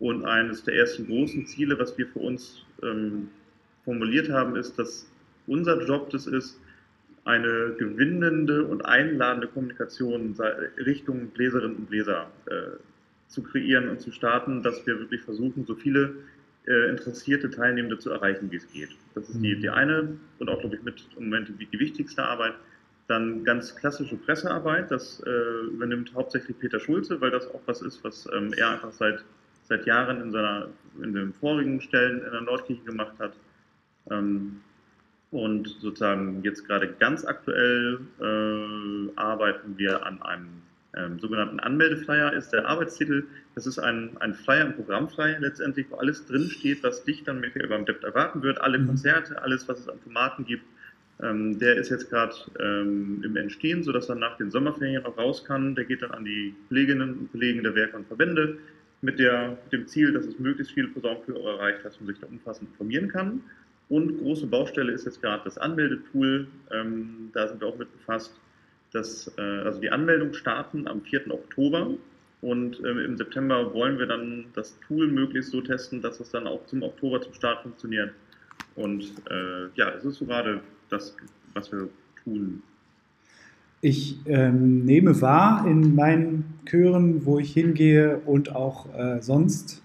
Und 0.01 0.25
eines 0.25 0.65
der 0.65 0.75
ersten 0.75 1.07
großen 1.07 1.47
Ziele, 1.47 1.79
was 1.79 1.97
wir 1.97 2.09
für 2.09 2.19
uns 2.19 2.65
ähm, 2.83 3.31
formuliert 3.85 4.29
haben, 4.29 4.57
ist, 4.57 4.77
dass 4.77 5.09
unser 5.47 5.81
Job 5.87 6.11
das 6.11 6.27
ist, 6.27 6.61
eine 7.25 7.75
gewinnende 7.79 8.65
und 8.65 8.85
einladende 8.85 9.49
Kommunikation 9.49 10.37
Richtung 10.79 11.29
Bläserinnen 11.29 11.77
und 11.77 11.91
Bläser 11.91 12.31
äh, 12.47 12.79
zu 13.29 13.43
kreieren 13.43 13.89
und 13.89 14.01
zu 14.01 14.11
starten, 14.11 14.63
dass 14.63 14.87
wir 14.87 14.99
wirklich 14.99 15.23
versuchen, 15.23 15.67
so 15.67 15.75
viele 15.75 16.15
äh, 16.67 16.91
interessierte 16.91 17.51
Teilnehmende 17.51 17.99
zu 17.99 18.11
erreichen, 18.11 18.51
wie 18.51 18.57
es 18.57 18.71
geht. 18.73 18.91
Das 19.15 19.29
ist 19.29 19.41
die, 19.41 19.59
die 19.59 19.71
eine 19.71 20.17
und 20.39 20.49
auch, 20.49 20.61
glaube 20.61 20.77
ich, 20.77 20.83
mit 20.83 21.07
im 21.17 21.25
Moment 21.25 21.49
die, 21.59 21.67
die 21.67 21.79
wichtigste 21.79 22.23
Arbeit. 22.23 22.55
Dann 23.07 23.43
ganz 23.43 23.75
klassische 23.75 24.17
Pressearbeit, 24.17 24.91
das 24.91 25.23
äh, 25.27 25.67
übernimmt 25.73 26.13
hauptsächlich 26.15 26.59
Peter 26.59 26.79
Schulze, 26.79 27.21
weil 27.21 27.31
das 27.31 27.47
auch 27.49 27.63
was 27.67 27.81
ist, 27.81 28.05
was 28.05 28.29
ähm, 28.35 28.53
er 28.55 28.71
einfach 28.71 28.93
seit, 28.93 29.25
seit 29.65 29.87
Jahren 29.87 30.21
in, 30.21 30.31
seiner, 30.31 30.69
in 31.03 31.15
den 31.15 31.33
vorigen 31.33 31.81
Stellen 31.81 32.23
in 32.23 32.31
der 32.31 32.43
Nordkirche 32.43 32.85
gemacht 32.85 33.19
hat. 33.19 33.33
Ähm, 34.11 34.61
und 35.31 35.69
sozusagen 35.81 36.43
jetzt 36.43 36.67
gerade 36.67 36.89
ganz 36.99 37.25
aktuell 37.25 38.01
äh, 38.21 39.11
arbeiten 39.17 39.77
wir 39.77 40.05
an 40.07 40.23
einem 40.23 40.63
ähm, 40.97 41.19
sogenannten 41.19 41.61
Anmeldeflyer, 41.61 42.33
ist 42.33 42.51
der 42.51 42.67
Arbeitstitel. 42.67 43.25
Das 43.55 43.67
ist 43.67 43.79
ein, 43.79 44.17
ein 44.21 44.35
Flyer, 44.35 44.65
ein 44.65 44.75
Programmflyer 44.75 45.39
letztendlich, 45.41 45.87
wo 45.91 45.97
alles 45.97 46.25
drinsteht, 46.27 46.83
was 46.83 47.05
dich 47.05 47.25
dann 47.25 47.41
mit 47.41 47.55
beim 47.69 47.85
Debt 47.85 48.03
erwarten 48.05 48.43
wird. 48.43 48.61
Alle 48.61 48.79
mhm. 48.79 48.87
Konzerte, 48.87 49.41
alles, 49.43 49.69
was 49.69 49.81
es 49.81 49.89
an 49.89 49.99
Formaten 50.01 50.47
gibt. 50.47 50.65
Ähm, 51.21 51.59
der 51.59 51.77
ist 51.77 51.91
jetzt 51.91 52.09
gerade 52.09 52.35
ähm, 52.61 53.23
im 53.25 53.37
Entstehen, 53.37 53.83
sodass 53.83 54.09
er 54.09 54.15
nach 54.15 54.39
den 54.39 54.51
Sommerferien 54.51 55.05
auch 55.05 55.19
raus 55.19 55.45
kann. 55.45 55.75
Der 55.75 55.85
geht 55.85 56.01
dann 56.03 56.13
an 56.13 56.25
die 56.25 56.55
Kolleginnen 56.69 57.19
und 57.19 57.33
Kollegen 57.33 57.63
der 57.63 57.75
Werke 57.75 57.97
und 57.97 58.07
Verbände 58.07 58.57
mit, 59.03 59.19
der, 59.19 59.59
dem 59.73 59.87
Ziel, 59.87 60.13
dass 60.13 60.25
es 60.25 60.39
möglichst 60.39 60.73
viele 60.73 60.89
Posaunenführer 60.89 61.59
erreicht, 61.59 61.85
dass 61.85 62.01
man 62.01 62.09
sich 62.09 62.19
da 62.19 62.27
umfassend 62.27 62.71
informieren 62.71 63.09
kann. 63.09 63.43
Und 63.89 64.19
große 64.19 64.47
Baustelle 64.47 64.93
ist 64.93 65.07
jetzt 65.07 65.23
gerade 65.23 65.43
das 65.45 65.57
Anmeldetool. 65.57 66.47
Ähm, 66.71 67.31
da 67.33 67.49
sind 67.49 67.61
wir 67.61 67.69
auch 67.69 67.79
mit 67.79 67.91
befasst. 67.93 68.35
Das, 68.93 69.33
äh, 69.39 69.41
also 69.41 69.81
die 69.81 69.91
Anmeldung 69.91 70.35
starten 70.35 70.87
am 70.87 71.03
4. 71.03 71.31
Oktober 71.33 71.91
und 72.41 72.83
äh, 72.85 73.05
im 73.05 73.17
September 73.17 73.73
wollen 73.75 73.99
wir 73.99 74.07
dann 74.07 74.47
das 74.55 74.79
Tool 74.87 75.09
möglichst 75.09 75.51
so 75.51 75.61
testen, 75.61 76.01
dass 76.01 76.21
es 76.21 76.31
dann 76.31 76.47
auch 76.47 76.65
zum 76.67 76.83
Oktober 76.83 77.21
zum 77.21 77.35
Start 77.35 77.63
funktioniert. 77.63 78.13
Und 78.77 79.03
äh, 79.31 79.69
ja, 79.75 79.91
das 79.91 80.05
ist 80.05 80.17
so 80.17 80.27
gerade 80.27 80.61
das, 80.89 81.17
was 81.55 81.73
wir 81.73 81.89
tun. 82.23 82.63
Ich 83.81 84.19
ähm, 84.27 84.85
nehme 84.85 85.21
wahr 85.21 85.65
in 85.67 85.95
meinen 85.95 86.61
Chören, 86.65 87.25
wo 87.25 87.39
ich 87.39 87.53
hingehe 87.53 88.19
und 88.19 88.55
auch 88.55 88.93
äh, 88.95 89.21
sonst 89.21 89.83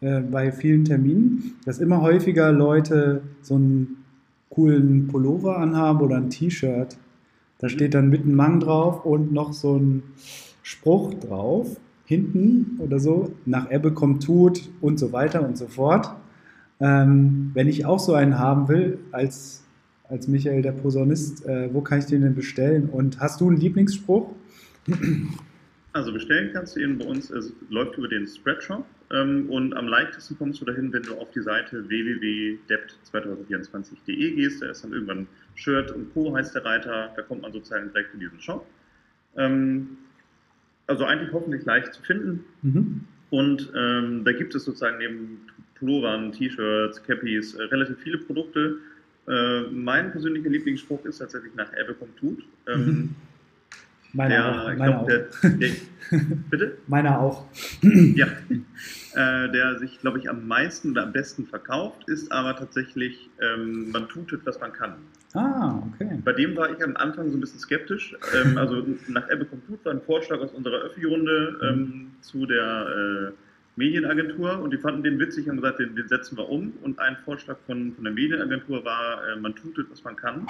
äh, 0.00 0.20
bei 0.20 0.50
vielen 0.50 0.84
Terminen, 0.84 1.56
dass 1.64 1.78
immer 1.78 2.00
häufiger 2.00 2.52
Leute 2.52 3.22
so 3.42 3.56
einen 3.56 4.04
coolen 4.48 5.08
Pullover 5.08 5.58
anhaben 5.58 6.00
oder 6.00 6.16
ein 6.16 6.30
T-Shirt. 6.30 6.96
Da 7.58 7.66
mhm. 7.66 7.70
steht 7.70 7.94
dann 7.94 8.08
mitten 8.08 8.34
Mang 8.34 8.60
drauf 8.60 9.04
und 9.04 9.32
noch 9.32 9.52
so 9.52 9.76
ein 9.76 10.02
Spruch 10.62 11.14
drauf, 11.14 11.76
hinten 12.06 12.78
oder 12.78 12.98
so, 12.98 13.32
nach 13.46 13.70
Ebbe 13.70 13.92
kommt 13.92 14.24
Tut 14.24 14.68
und 14.80 14.98
so 14.98 15.12
weiter 15.12 15.46
und 15.46 15.56
so 15.56 15.66
fort. 15.66 16.10
Ähm, 16.80 17.50
wenn 17.54 17.68
ich 17.68 17.84
auch 17.84 18.00
so 18.00 18.14
einen 18.14 18.38
haben 18.38 18.68
will, 18.68 18.98
als, 19.12 19.62
als 20.08 20.26
Michael 20.26 20.62
der 20.62 20.72
Posaunist, 20.72 21.46
äh, 21.46 21.72
wo 21.72 21.82
kann 21.82 21.98
ich 21.98 22.06
den 22.06 22.22
denn 22.22 22.34
bestellen? 22.34 22.88
Und 22.90 23.20
hast 23.20 23.40
du 23.40 23.48
einen 23.48 23.58
Lieblingsspruch? 23.58 24.30
Also 25.92 26.12
bestellen 26.12 26.50
kannst 26.52 26.76
du 26.76 26.80
ihn 26.80 26.98
bei 26.98 27.04
uns, 27.04 27.30
es 27.30 27.52
läuft 27.68 27.98
über 27.98 28.06
den 28.06 28.24
Spreadshop 28.24 28.84
und 29.10 29.74
am 29.74 29.88
leichtesten 29.88 30.38
kommst 30.38 30.60
du 30.60 30.64
dahin, 30.64 30.92
wenn 30.92 31.02
du 31.02 31.14
auf 31.14 31.32
die 31.32 31.42
Seite 31.42 31.88
www.debt2024.de 31.88 34.36
gehst. 34.36 34.62
Da 34.62 34.70
ist 34.70 34.84
dann 34.84 34.92
irgendwann 34.92 35.26
Shirt 35.56 35.90
und 35.90 36.14
Co. 36.14 36.36
heißt 36.36 36.54
der 36.54 36.64
Reiter. 36.64 37.12
Da 37.16 37.22
kommt 37.22 37.42
man 37.42 37.52
sozusagen 37.52 37.92
direkt 37.92 38.14
in 38.14 38.20
diesen 38.20 38.40
Shop. 38.40 38.64
Ähm, 39.36 39.98
also 40.86 41.04
eigentlich 41.04 41.32
hoffentlich 41.32 41.64
leicht 41.64 41.92
zu 41.92 42.02
finden. 42.02 42.44
Mhm. 42.62 43.00
Und 43.30 43.72
ähm, 43.76 44.24
da 44.24 44.32
gibt 44.32 44.54
es 44.54 44.64
sozusagen 44.64 44.98
neben 44.98 45.40
Pullovern, 45.74 46.30
T-Shirts, 46.32 47.02
Cappies 47.02 47.54
äh, 47.54 47.64
relativ 47.64 47.98
viele 47.98 48.18
Produkte. 48.18 48.76
Äh, 49.26 49.62
mein 49.70 50.12
persönlicher 50.12 50.50
Lieblingsspruch 50.50 51.04
ist 51.04 51.18
tatsächlich 51.18 51.52
nach 51.54 51.72
Ebbe 51.72 51.94
kommt 51.94 52.16
tut. 52.16 52.44
Ähm, 52.68 52.84
mhm. 52.84 53.16
Meiner 54.12 54.34
der, 54.34 54.50
auch. 54.50 54.64
Meiner 54.66 54.76
glaub, 54.76 55.02
auch. 55.02 55.06
Der, 55.06 55.50
der, 55.50 55.70
bitte? 56.50 56.78
Meiner 56.86 57.20
auch. 57.20 57.46
ja. 57.82 58.26
Äh, 59.14 59.50
der 59.50 59.78
sich, 59.78 59.98
glaube 60.00 60.18
ich, 60.18 60.30
am 60.30 60.46
meisten 60.46 60.92
oder 60.92 61.02
am 61.02 61.12
besten 61.12 61.46
verkauft, 61.46 62.08
ist 62.08 62.30
aber 62.30 62.56
tatsächlich, 62.56 63.28
ähm, 63.40 63.90
man 63.90 64.08
tut 64.08 64.32
es, 64.32 64.40
was 64.44 64.60
man 64.60 64.72
kann. 64.72 64.94
Ah, 65.34 65.82
okay. 65.92 66.20
Bei 66.24 66.32
dem 66.32 66.56
war 66.56 66.70
ich 66.70 66.82
am 66.82 66.96
Anfang 66.96 67.30
so 67.30 67.36
ein 67.36 67.40
bisschen 67.40 67.60
skeptisch. 67.60 68.16
Ähm, 68.34 68.58
also 68.58 68.84
nach 69.08 69.28
Ebbe 69.30 69.46
kommt 69.46 69.62
war 69.84 69.92
ein 69.92 70.00
Vorschlag 70.02 70.38
aus 70.40 70.52
unserer 70.52 70.82
Öffi-Runde 70.82 71.58
ähm, 71.62 71.78
mhm. 71.78 72.10
zu 72.20 72.46
der 72.46 73.30
äh, 73.30 73.32
Medienagentur 73.76 74.60
und 74.60 74.72
die 74.72 74.78
fanden 74.78 75.02
den 75.02 75.18
witzig 75.18 75.48
und 75.48 75.56
gesagt, 75.56 75.78
den, 75.78 75.94
den, 75.94 76.08
setzen 76.08 76.36
wir 76.36 76.48
um. 76.48 76.72
Und 76.82 76.98
ein 76.98 77.16
Vorschlag 77.24 77.56
von, 77.66 77.92
von 77.94 78.04
der 78.04 78.12
Medienagentur 78.12 78.84
war, 78.84 79.26
äh, 79.28 79.40
man 79.40 79.54
tut 79.54 79.78
es, 79.78 79.86
was 79.90 80.02
man 80.02 80.16
kann. 80.16 80.46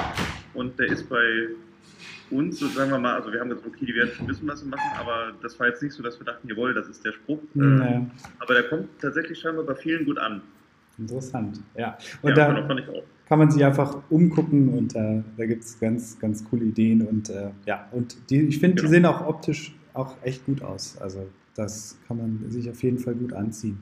Und 0.55 0.79
der 0.79 0.87
ist 0.87 1.09
bei 1.09 1.49
uns, 2.31 2.59
so 2.59 2.69
sagen 2.69 2.91
wir 2.91 2.99
mal, 2.99 3.15
also 3.15 3.33
wir 3.33 3.41
haben 3.41 3.51
gesagt, 3.51 3.67
okay, 3.67 3.87
die 3.87 3.95
werden 3.95 4.11
schon 4.13 4.29
wissen, 4.29 4.47
was 4.49 4.61
sie 4.61 4.67
machen, 4.67 4.91
aber 4.99 5.33
das 5.43 5.59
war 5.59 5.69
jetzt 5.69 5.83
nicht 5.83 5.93
so, 5.93 6.03
dass 6.03 6.19
wir 6.19 6.25
dachten, 6.25 6.49
jawohl, 6.49 6.75
das 6.75 6.89
ist 6.89 7.05
der 7.05 7.13
Spruch. 7.13 7.41
Nee. 7.55 8.07
aber 8.39 8.55
der 8.55 8.65
kommt 8.65 8.89
tatsächlich 9.01 9.39
scheinbar 9.39 9.65
bei 9.65 9.75
vielen 9.75 10.05
gut 10.05 10.19
an. 10.19 10.43
Interessant, 10.99 11.61
ja. 11.77 11.97
Und 12.23 12.37
ja, 12.37 12.53
da 12.53 12.67
kann 13.27 13.39
man 13.39 13.51
sich 13.51 13.65
einfach 13.65 14.03
umgucken 14.11 14.71
und 14.71 14.95
äh, 14.95 15.23
da 15.37 15.47
gibt 15.47 15.65
es 15.65 15.79
ganz, 15.79 16.19
ganz 16.19 16.45
coole 16.45 16.65
Ideen 16.65 17.07
und 17.07 17.31
äh, 17.31 17.51
ja, 17.65 17.89
und 17.93 18.17
die, 18.29 18.43
ich 18.43 18.59
finde, 18.59 18.77
genau. 18.77 18.89
die 18.89 18.95
sehen 18.95 19.07
auch 19.07 19.27
optisch 19.27 19.75
auch 19.95 20.17
echt 20.23 20.45
gut 20.47 20.63
aus. 20.63 20.99
Also 20.99 21.29
das 21.55 21.99
kann 22.07 22.19
man 22.19 22.51
sich 22.51 22.69
auf 22.69 22.83
jeden 22.83 22.99
Fall 22.99 23.15
gut 23.15 23.33
anziehen. 23.33 23.79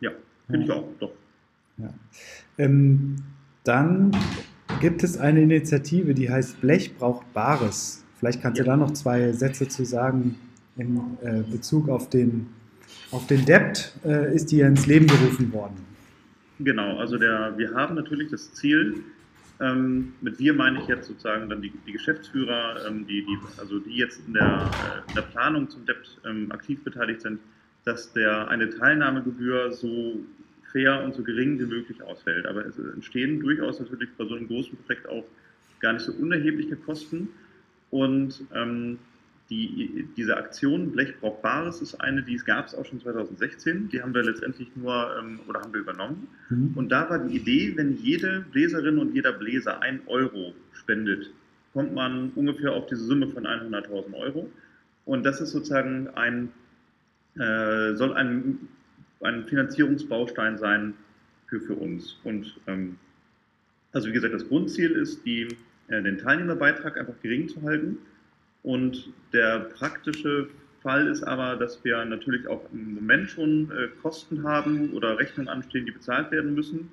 Ja, 0.00 0.10
finde 0.46 0.66
ja. 0.66 0.74
ich 0.74 0.80
auch, 0.80 0.88
doch. 0.98 1.12
Ja. 1.78 1.94
Ähm, 2.58 3.16
dann 3.64 4.12
gibt 4.80 5.02
es 5.02 5.18
eine 5.18 5.42
Initiative, 5.42 6.14
die 6.14 6.30
heißt 6.30 6.60
Blech 6.60 6.96
braucht 6.96 7.32
Bares. 7.32 8.04
Vielleicht 8.18 8.42
kannst 8.42 8.58
ja. 8.58 8.64
du 8.64 8.70
da 8.70 8.76
noch 8.76 8.92
zwei 8.92 9.32
Sätze 9.32 9.68
zu 9.68 9.84
sagen 9.84 10.36
in 10.76 11.00
äh, 11.22 11.42
Bezug 11.50 11.88
auf 11.88 12.08
den, 12.10 12.46
auf 13.10 13.26
den 13.26 13.44
Debt. 13.44 13.94
Äh, 14.04 14.34
ist 14.34 14.52
die 14.52 14.58
ja 14.58 14.68
ins 14.68 14.86
Leben 14.86 15.06
gerufen 15.06 15.52
worden? 15.52 15.76
Genau, 16.58 16.98
also 16.98 17.16
der, 17.16 17.54
wir 17.56 17.74
haben 17.74 17.94
natürlich 17.94 18.30
das 18.30 18.52
Ziel, 18.52 19.02
ähm, 19.60 20.12
mit 20.20 20.38
wir 20.38 20.54
meine 20.54 20.80
ich 20.80 20.88
jetzt 20.88 21.08
sozusagen 21.08 21.48
dann 21.48 21.62
die, 21.62 21.72
die 21.86 21.92
Geschäftsführer, 21.92 22.86
ähm, 22.86 23.06
die, 23.06 23.24
die, 23.24 23.38
also 23.58 23.78
die 23.78 23.96
jetzt 23.96 24.20
in 24.26 24.34
der, 24.34 24.70
äh, 24.70 25.08
in 25.08 25.14
der 25.14 25.22
Planung 25.22 25.68
zum 25.68 25.84
Debt 25.86 26.18
ähm, 26.26 26.52
aktiv 26.52 26.82
beteiligt 26.84 27.22
sind, 27.22 27.40
dass 27.84 28.12
der 28.12 28.48
eine 28.48 28.70
Teilnahmegebühr 28.70 29.72
so 29.72 30.16
fair 30.72 31.02
und 31.02 31.14
so 31.14 31.22
gering 31.22 31.58
wie 31.58 31.66
möglich 31.66 32.02
ausfällt. 32.02 32.46
Aber 32.46 32.64
es 32.66 32.78
entstehen 32.78 33.40
durchaus 33.40 33.80
natürlich 33.80 34.10
bei 34.16 34.24
so 34.24 34.34
einem 34.34 34.48
großen 34.48 34.76
Projekt 34.78 35.08
auch 35.08 35.24
gar 35.80 35.94
nicht 35.94 36.04
so 36.04 36.12
unerhebliche 36.12 36.76
Kosten. 36.76 37.28
Und 37.90 38.44
ähm, 38.54 38.98
die, 39.48 40.06
diese 40.16 40.36
Aktion 40.36 40.92
Blech 40.92 41.18
braucht 41.20 41.42
Bares 41.42 41.82
ist 41.82 41.96
eine, 41.96 42.22
die 42.22 42.36
gab 42.36 42.66
es 42.66 42.74
auch 42.74 42.86
schon 42.86 43.00
2016. 43.00 43.88
Die 43.88 44.00
haben 44.00 44.14
wir 44.14 44.22
letztendlich 44.22 44.68
nur 44.76 45.16
ähm, 45.18 45.40
oder 45.48 45.60
haben 45.60 45.72
wir 45.72 45.80
übernommen. 45.80 46.28
Mhm. 46.50 46.72
Und 46.76 46.90
da 46.90 47.10
war 47.10 47.18
die 47.18 47.36
Idee, 47.36 47.72
wenn 47.76 47.96
jede 47.96 48.44
Bläserin 48.52 48.98
und 48.98 49.14
jeder 49.14 49.32
Bläser 49.32 49.82
ein 49.82 50.02
Euro 50.06 50.54
spendet 50.72 51.30
kommt 51.72 51.94
man 51.94 52.30
ungefähr 52.34 52.72
auf 52.72 52.86
diese 52.86 53.04
Summe 53.04 53.28
von 53.28 53.46
100.000 53.46 54.14
Euro. 54.14 54.50
Und 55.04 55.24
das 55.24 55.40
ist 55.40 55.50
sozusagen 55.50 56.08
ein, 56.08 56.50
äh, 57.36 57.94
soll 57.94 58.12
ein, 58.14 58.68
ein 59.22 59.46
Finanzierungsbaustein 59.46 60.58
sein 60.58 60.94
für, 61.46 61.60
für 61.60 61.74
uns. 61.74 62.18
Und 62.24 62.56
ähm, 62.66 62.96
also 63.92 64.08
wie 64.08 64.12
gesagt, 64.12 64.34
das 64.34 64.48
Grundziel 64.48 64.92
ist, 64.92 65.24
die, 65.24 65.48
äh, 65.88 66.02
den 66.02 66.18
Teilnehmerbeitrag 66.18 66.96
einfach 66.96 67.20
gering 67.22 67.48
zu 67.48 67.62
halten. 67.62 67.98
Und 68.62 69.10
der 69.32 69.60
praktische 69.60 70.48
Fall 70.82 71.08
ist 71.08 71.22
aber, 71.22 71.56
dass 71.56 71.84
wir 71.84 72.04
natürlich 72.04 72.46
auch 72.46 72.62
im 72.72 72.94
Moment 72.94 73.30
schon 73.30 73.70
äh, 73.70 73.88
Kosten 74.00 74.44
haben 74.44 74.92
oder 74.92 75.18
Rechnungen 75.18 75.48
anstehen, 75.48 75.86
die 75.86 75.92
bezahlt 75.92 76.30
werden 76.30 76.54
müssen. 76.54 76.90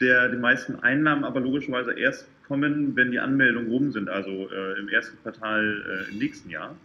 Der, 0.00 0.28
die 0.28 0.38
meisten 0.38 0.76
Einnahmen 0.76 1.22
aber 1.22 1.40
logischerweise 1.40 1.92
erst 1.92 2.26
kommen, 2.48 2.96
wenn 2.96 3.12
die 3.12 3.20
Anmeldungen 3.20 3.70
rum 3.70 3.92
sind, 3.92 4.08
also 4.08 4.50
äh, 4.50 4.78
im 4.80 4.88
ersten 4.88 5.16
Quartal 5.22 6.06
äh, 6.08 6.12
im 6.12 6.18
nächsten 6.18 6.50
Jahr. 6.50 6.76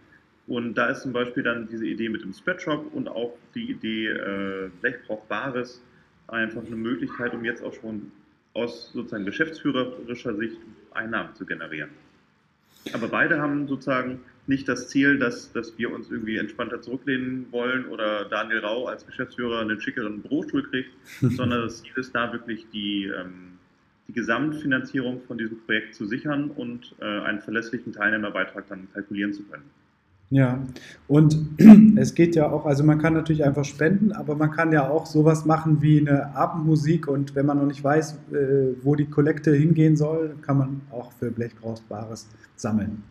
Und 0.48 0.74
da 0.74 0.86
ist 0.88 1.02
zum 1.02 1.12
Beispiel 1.12 1.42
dann 1.42 1.68
diese 1.68 1.86
Idee 1.86 2.08
mit 2.08 2.22
dem 2.22 2.32
Spreadshop 2.32 2.92
und 2.94 3.06
auch 3.06 3.36
die 3.54 3.70
Idee 3.70 4.08
äh, 4.08 4.70
Blechbrauchbares 4.80 5.82
einfach 6.26 6.64
eine 6.64 6.76
Möglichkeit, 6.76 7.34
um 7.34 7.44
jetzt 7.44 7.62
auch 7.62 7.74
schon 7.74 8.10
aus 8.54 8.90
sozusagen 8.92 9.26
geschäftsführerischer 9.26 10.34
Sicht 10.36 10.56
Einnahmen 10.92 11.34
zu 11.34 11.44
generieren. 11.44 11.90
Aber 12.94 13.08
beide 13.08 13.40
haben 13.40 13.68
sozusagen 13.68 14.20
nicht 14.46 14.66
das 14.68 14.88
Ziel, 14.88 15.18
dass, 15.18 15.52
dass 15.52 15.76
wir 15.76 15.92
uns 15.92 16.10
irgendwie 16.10 16.38
entspannter 16.38 16.80
zurücklehnen 16.80 17.46
wollen 17.50 17.84
oder 17.86 18.24
Daniel 18.24 18.60
Rau 18.60 18.86
als 18.86 19.04
Geschäftsführer 19.04 19.60
einen 19.60 19.80
schickeren 19.80 20.22
Bürostuhl 20.22 20.62
kriegt, 20.62 20.90
sondern 21.20 21.62
das 21.62 21.82
Ziel 21.82 21.92
ist 21.96 22.14
da 22.14 22.32
wirklich 22.32 22.66
die, 22.72 23.04
ähm, 23.04 23.58
die 24.08 24.14
Gesamtfinanzierung 24.14 25.20
von 25.26 25.36
diesem 25.36 25.60
Projekt 25.66 25.94
zu 25.94 26.06
sichern 26.06 26.50
und 26.50 26.94
äh, 27.00 27.04
einen 27.04 27.40
verlässlichen 27.40 27.92
Teilnehmerbeitrag 27.92 28.66
dann 28.68 28.88
kalkulieren 28.94 29.34
zu 29.34 29.42
können. 29.42 29.68
Ja, 30.30 30.62
und 31.06 31.36
es 31.96 32.14
geht 32.14 32.36
ja 32.36 32.50
auch, 32.50 32.66
also 32.66 32.84
man 32.84 32.98
kann 32.98 33.14
natürlich 33.14 33.44
einfach 33.44 33.64
spenden, 33.64 34.12
aber 34.12 34.34
man 34.34 34.50
kann 34.50 34.72
ja 34.72 34.88
auch 34.88 35.06
sowas 35.06 35.46
machen 35.46 35.80
wie 35.80 36.00
eine 36.00 36.34
Abendmusik 36.34 37.08
und 37.08 37.34
wenn 37.34 37.46
man 37.46 37.58
noch 37.58 37.66
nicht 37.66 37.82
weiß, 37.82 38.18
äh, 38.32 38.74
wo 38.82 38.94
die 38.94 39.06
Kollekte 39.06 39.54
hingehen 39.54 39.96
soll, 39.96 40.36
kann 40.42 40.58
man 40.58 40.80
auch 40.90 41.12
für 41.12 41.30
Blechbrauchbares 41.30 42.28
sammeln. 42.56 43.02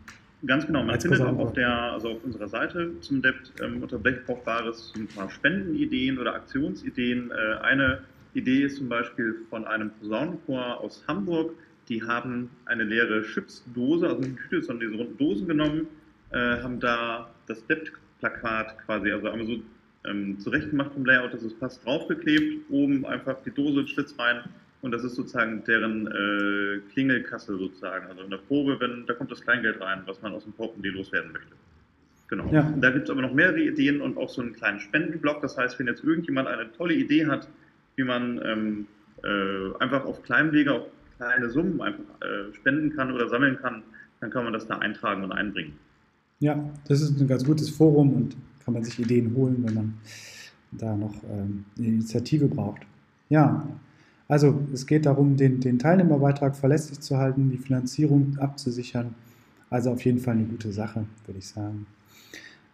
Ganz 0.46 0.66
genau, 0.66 0.80
man 0.80 0.90
Als 0.90 1.02
findet 1.02 1.20
auch 1.20 1.36
auf, 1.38 1.52
der, 1.52 1.68
also 1.68 2.10
auf 2.10 2.24
unserer 2.24 2.46
Seite 2.46 2.92
zum 3.00 3.20
Debt 3.20 3.52
ähm, 3.60 3.82
unter 3.82 3.98
Blechbrauchbares 3.98 4.92
ein 4.96 5.08
paar 5.08 5.28
Spendenideen 5.28 6.18
oder 6.18 6.34
Aktionsideen. 6.34 7.32
Äh, 7.32 7.60
eine 7.62 8.02
Idee 8.34 8.62
ist 8.62 8.76
zum 8.76 8.88
Beispiel 8.88 9.34
von 9.50 9.66
einem 9.66 9.90
Posaunenchor 10.00 10.80
aus 10.80 11.02
Hamburg, 11.08 11.54
die 11.88 12.02
haben 12.02 12.50
eine 12.66 12.84
leere 12.84 13.22
Chipsdose, 13.22 14.06
also 14.06 14.20
nicht 14.20 14.38
eine 14.38 14.48
Tüte, 14.48 14.62
sondern 14.62 14.90
diese 14.90 15.02
runden 15.02 15.18
Dosen 15.18 15.48
genommen, 15.48 15.86
äh, 16.32 16.62
haben 16.62 16.80
da 16.80 17.30
das 17.46 17.66
Debt-Plakat 17.66 18.78
quasi, 18.84 19.10
also 19.10 19.28
einmal 19.28 19.46
so 19.46 19.62
ähm, 20.06 20.38
zurechtgemacht 20.38 20.92
vom 20.92 21.04
Layout, 21.04 21.34
dass 21.34 21.42
es 21.42 21.54
passt, 21.54 21.84
draufgeklebt, 21.84 22.70
oben 22.70 23.04
einfach 23.06 23.42
die 23.42 23.50
Dose, 23.50 23.86
Schlitz 23.86 24.14
rein 24.18 24.42
und 24.80 24.92
das 24.92 25.02
ist 25.04 25.16
sozusagen 25.16 25.64
deren 25.64 26.06
äh, 26.06 26.80
Klingelkasse 26.92 27.56
sozusagen. 27.56 28.06
Also 28.06 28.22
in 28.22 28.30
der 28.30 28.38
Probe, 28.38 28.78
wenn 28.80 29.06
da 29.06 29.14
kommt 29.14 29.30
das 29.30 29.40
Kleingeld 29.40 29.80
rein, 29.80 30.02
was 30.06 30.22
man 30.22 30.32
aus 30.32 30.44
dem 30.44 30.52
Portemonnaie 30.52 30.90
loswerden 30.90 31.32
möchte. 31.32 31.54
Genau. 32.28 32.48
Ja. 32.52 32.72
Da 32.76 32.90
gibt 32.90 33.04
es 33.04 33.10
aber 33.10 33.22
noch 33.22 33.32
mehrere 33.32 33.60
Ideen 33.60 34.00
und 34.00 34.16
auch 34.18 34.28
so 34.28 34.42
einen 34.42 34.52
kleinen 34.52 34.80
Spendenblock. 34.80 35.40
Das 35.40 35.56
heißt, 35.56 35.78
wenn 35.78 35.86
jetzt 35.86 36.04
irgendjemand 36.04 36.46
eine 36.46 36.70
tolle 36.72 36.94
Idee 36.94 37.26
hat, 37.26 37.48
wie 37.96 38.04
man 38.04 38.40
ähm, 38.44 38.86
äh, 39.24 39.82
einfach 39.82 40.04
auf 40.04 40.22
kleinem 40.22 40.52
Wege, 40.52 40.72
auf 40.72 40.86
kleine 41.16 41.48
Summen 41.50 41.80
einfach 41.80 42.04
äh, 42.20 42.54
spenden 42.54 42.94
kann 42.94 43.12
oder 43.12 43.28
sammeln 43.28 43.58
kann, 43.58 43.82
dann 44.20 44.30
kann 44.30 44.44
man 44.44 44.52
das 44.52 44.66
da 44.66 44.78
eintragen 44.78 45.24
und 45.24 45.32
einbringen. 45.32 45.76
Ja, 46.40 46.70
das 46.86 47.00
ist 47.00 47.20
ein 47.20 47.26
ganz 47.26 47.44
gutes 47.44 47.68
Forum 47.70 48.12
und 48.14 48.36
kann 48.64 48.74
man 48.74 48.84
sich 48.84 48.98
Ideen 48.98 49.34
holen, 49.34 49.56
wenn 49.64 49.74
man 49.74 49.94
da 50.72 50.96
noch 50.96 51.14
ähm, 51.24 51.64
eine 51.76 51.86
Initiative 51.86 52.46
braucht. 52.46 52.82
Ja, 53.28 53.66
also 54.28 54.60
es 54.72 54.86
geht 54.86 55.06
darum, 55.06 55.36
den, 55.36 55.60
den 55.60 55.78
Teilnehmerbeitrag 55.78 56.54
verlässlich 56.54 57.00
zu 57.00 57.16
halten, 57.16 57.50
die 57.50 57.56
Finanzierung 57.56 58.36
abzusichern. 58.38 59.14
Also 59.70 59.90
auf 59.90 60.04
jeden 60.04 60.18
Fall 60.18 60.34
eine 60.34 60.44
gute 60.44 60.70
Sache, 60.72 61.04
würde 61.26 61.38
ich 61.38 61.48
sagen. 61.48 61.86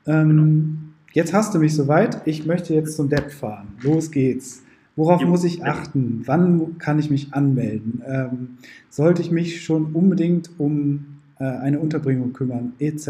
Ähm, 0.06 0.28
genau. 0.28 0.94
Jetzt 1.12 1.32
hast 1.32 1.54
du 1.54 1.60
mich 1.60 1.74
soweit. 1.74 2.26
Ich 2.26 2.44
möchte 2.44 2.74
jetzt 2.74 2.96
zum 2.96 3.08
Depp 3.08 3.30
fahren. 3.30 3.68
Los 3.82 4.10
geht's. 4.10 4.62
Worauf 4.96 5.20
jo. 5.20 5.28
muss 5.28 5.44
ich 5.44 5.64
achten? 5.64 6.22
Wann 6.24 6.78
kann 6.78 6.98
ich 6.98 7.10
mich 7.10 7.32
anmelden? 7.32 8.02
Ähm, 8.06 8.58
sollte 8.90 9.22
ich 9.22 9.30
mich 9.30 9.62
schon 9.62 9.92
unbedingt 9.92 10.50
um 10.58 11.13
äh, 11.38 11.44
eine 11.44 11.78
Unterbringung 11.78 12.32
kümmern, 12.32 12.74
etc. 12.78 13.08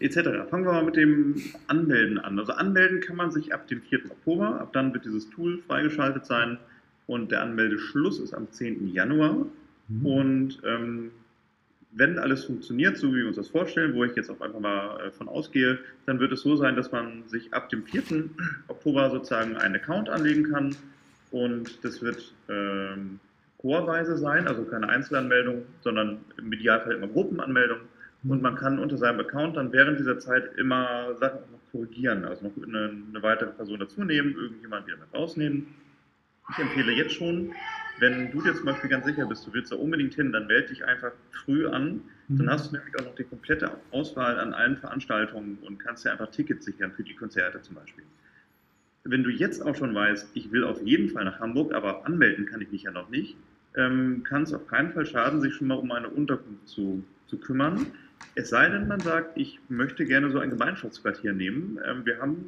etc. 0.00 0.16
Fangen 0.50 0.64
wir 0.64 0.72
mal 0.72 0.84
mit 0.84 0.96
dem 0.96 1.36
Anmelden 1.66 2.18
an. 2.18 2.38
Also 2.38 2.52
anmelden 2.52 3.00
kann 3.00 3.16
man 3.16 3.30
sich 3.30 3.54
ab 3.54 3.66
dem 3.68 3.80
4. 3.80 4.10
Oktober, 4.10 4.60
ab 4.60 4.72
dann 4.72 4.92
wird 4.92 5.04
dieses 5.04 5.30
Tool 5.30 5.58
freigeschaltet 5.66 6.26
sein 6.26 6.58
und 7.06 7.30
der 7.30 7.42
Anmeldeschluss 7.42 8.20
ist 8.20 8.34
am 8.34 8.50
10. 8.50 8.92
Januar. 8.92 9.46
Mhm. 9.88 10.06
Und 10.06 10.62
ähm, 10.64 11.10
wenn 11.92 12.18
alles 12.18 12.44
funktioniert, 12.44 12.96
so 12.96 13.12
wie 13.12 13.18
wir 13.18 13.28
uns 13.28 13.36
das 13.36 13.48
vorstellen, 13.48 13.94
wo 13.94 14.04
ich 14.04 14.16
jetzt 14.16 14.30
auch 14.30 14.40
einfach 14.40 14.58
mal 14.60 15.00
äh, 15.00 15.10
von 15.12 15.28
ausgehe, 15.28 15.78
dann 16.06 16.18
wird 16.18 16.32
es 16.32 16.40
so 16.40 16.56
sein, 16.56 16.76
dass 16.76 16.90
man 16.90 17.22
sich 17.28 17.54
ab 17.54 17.68
dem 17.68 17.84
4. 17.84 18.24
Oktober 18.68 19.10
sozusagen 19.10 19.56
einen 19.56 19.76
Account 19.76 20.08
anlegen 20.08 20.50
kann 20.50 20.74
und 21.30 21.84
das 21.84 22.02
wird 22.02 22.32
ähm, 22.48 23.20
chorweise 23.64 24.18
sein, 24.18 24.46
also 24.46 24.62
keine 24.64 24.90
Einzelanmeldung, 24.90 25.62
sondern 25.80 26.18
im 26.36 26.52
Idealfall 26.52 26.96
immer 26.96 27.08
Gruppenanmeldung. 27.08 27.78
Und 28.28 28.42
man 28.42 28.56
kann 28.56 28.78
unter 28.78 28.98
seinem 28.98 29.20
Account 29.20 29.56
dann 29.56 29.72
während 29.72 29.98
dieser 29.98 30.18
Zeit 30.18 30.54
immer 30.56 31.14
Sachen 31.18 31.40
noch 31.50 31.72
korrigieren, 31.72 32.26
also 32.26 32.46
noch 32.46 32.56
eine, 32.62 32.92
eine 33.08 33.22
weitere 33.22 33.50
Person 33.50 33.80
dazu 33.80 34.04
nehmen, 34.04 34.34
irgendjemand 34.34 34.86
wieder 34.86 34.98
mit 34.98 35.12
rausnehmen. 35.14 35.66
Ich 36.50 36.58
empfehle 36.58 36.92
jetzt 36.92 37.14
schon, 37.14 37.52
wenn 38.00 38.30
du 38.32 38.42
dir 38.42 38.54
zum 38.54 38.66
Beispiel 38.66 38.90
ganz 38.90 39.06
sicher 39.06 39.24
bist, 39.24 39.46
du 39.46 39.52
willst 39.54 39.72
da 39.72 39.76
unbedingt 39.76 40.14
hin, 40.14 40.30
dann 40.30 40.46
melde 40.46 40.68
dich 40.68 40.84
einfach 40.84 41.12
früh 41.30 41.66
an. 41.66 42.02
Dann 42.28 42.46
mhm. 42.46 42.50
hast 42.50 42.70
du 42.70 42.76
nämlich 42.76 42.94
auch 43.00 43.04
noch 43.06 43.14
die 43.14 43.24
komplette 43.24 43.70
Auswahl 43.92 44.38
an 44.38 44.52
allen 44.52 44.76
Veranstaltungen 44.76 45.58
und 45.62 45.78
kannst 45.78 46.04
dir 46.04 46.12
einfach 46.12 46.30
Tickets 46.30 46.66
sichern 46.66 46.92
für 46.92 47.02
die 47.02 47.14
Konzerte 47.14 47.62
zum 47.62 47.76
Beispiel. 47.76 48.04
Wenn 49.04 49.22
du 49.22 49.30
jetzt 49.30 49.62
auch 49.62 49.74
schon 49.74 49.94
weißt, 49.94 50.30
ich 50.34 50.52
will 50.52 50.64
auf 50.64 50.82
jeden 50.82 51.10
Fall 51.10 51.24
nach 51.24 51.40
Hamburg, 51.40 51.72
aber 51.72 52.06
anmelden 52.06 52.46
kann 52.46 52.60
ich 52.60 52.70
mich 52.70 52.82
ja 52.84 52.90
noch 52.90 53.10
nicht, 53.10 53.36
ähm, 53.76 54.22
kann 54.24 54.42
es 54.42 54.52
auf 54.52 54.66
keinen 54.66 54.92
Fall 54.92 55.06
schaden, 55.06 55.40
sich 55.40 55.54
schon 55.54 55.68
mal 55.68 55.74
um 55.74 55.90
eine 55.92 56.08
Unterkunft 56.08 56.68
zu, 56.68 57.02
zu 57.26 57.38
kümmern. 57.38 57.86
Es 58.34 58.50
sei 58.50 58.68
denn, 58.68 58.88
man 58.88 59.00
sagt, 59.00 59.36
ich 59.38 59.60
möchte 59.68 60.04
gerne 60.04 60.30
so 60.30 60.38
ein 60.38 60.50
Gemeinschaftsquartier 60.50 61.32
nehmen. 61.32 61.78
Ähm, 61.84 62.04
wir 62.04 62.20
haben 62.20 62.46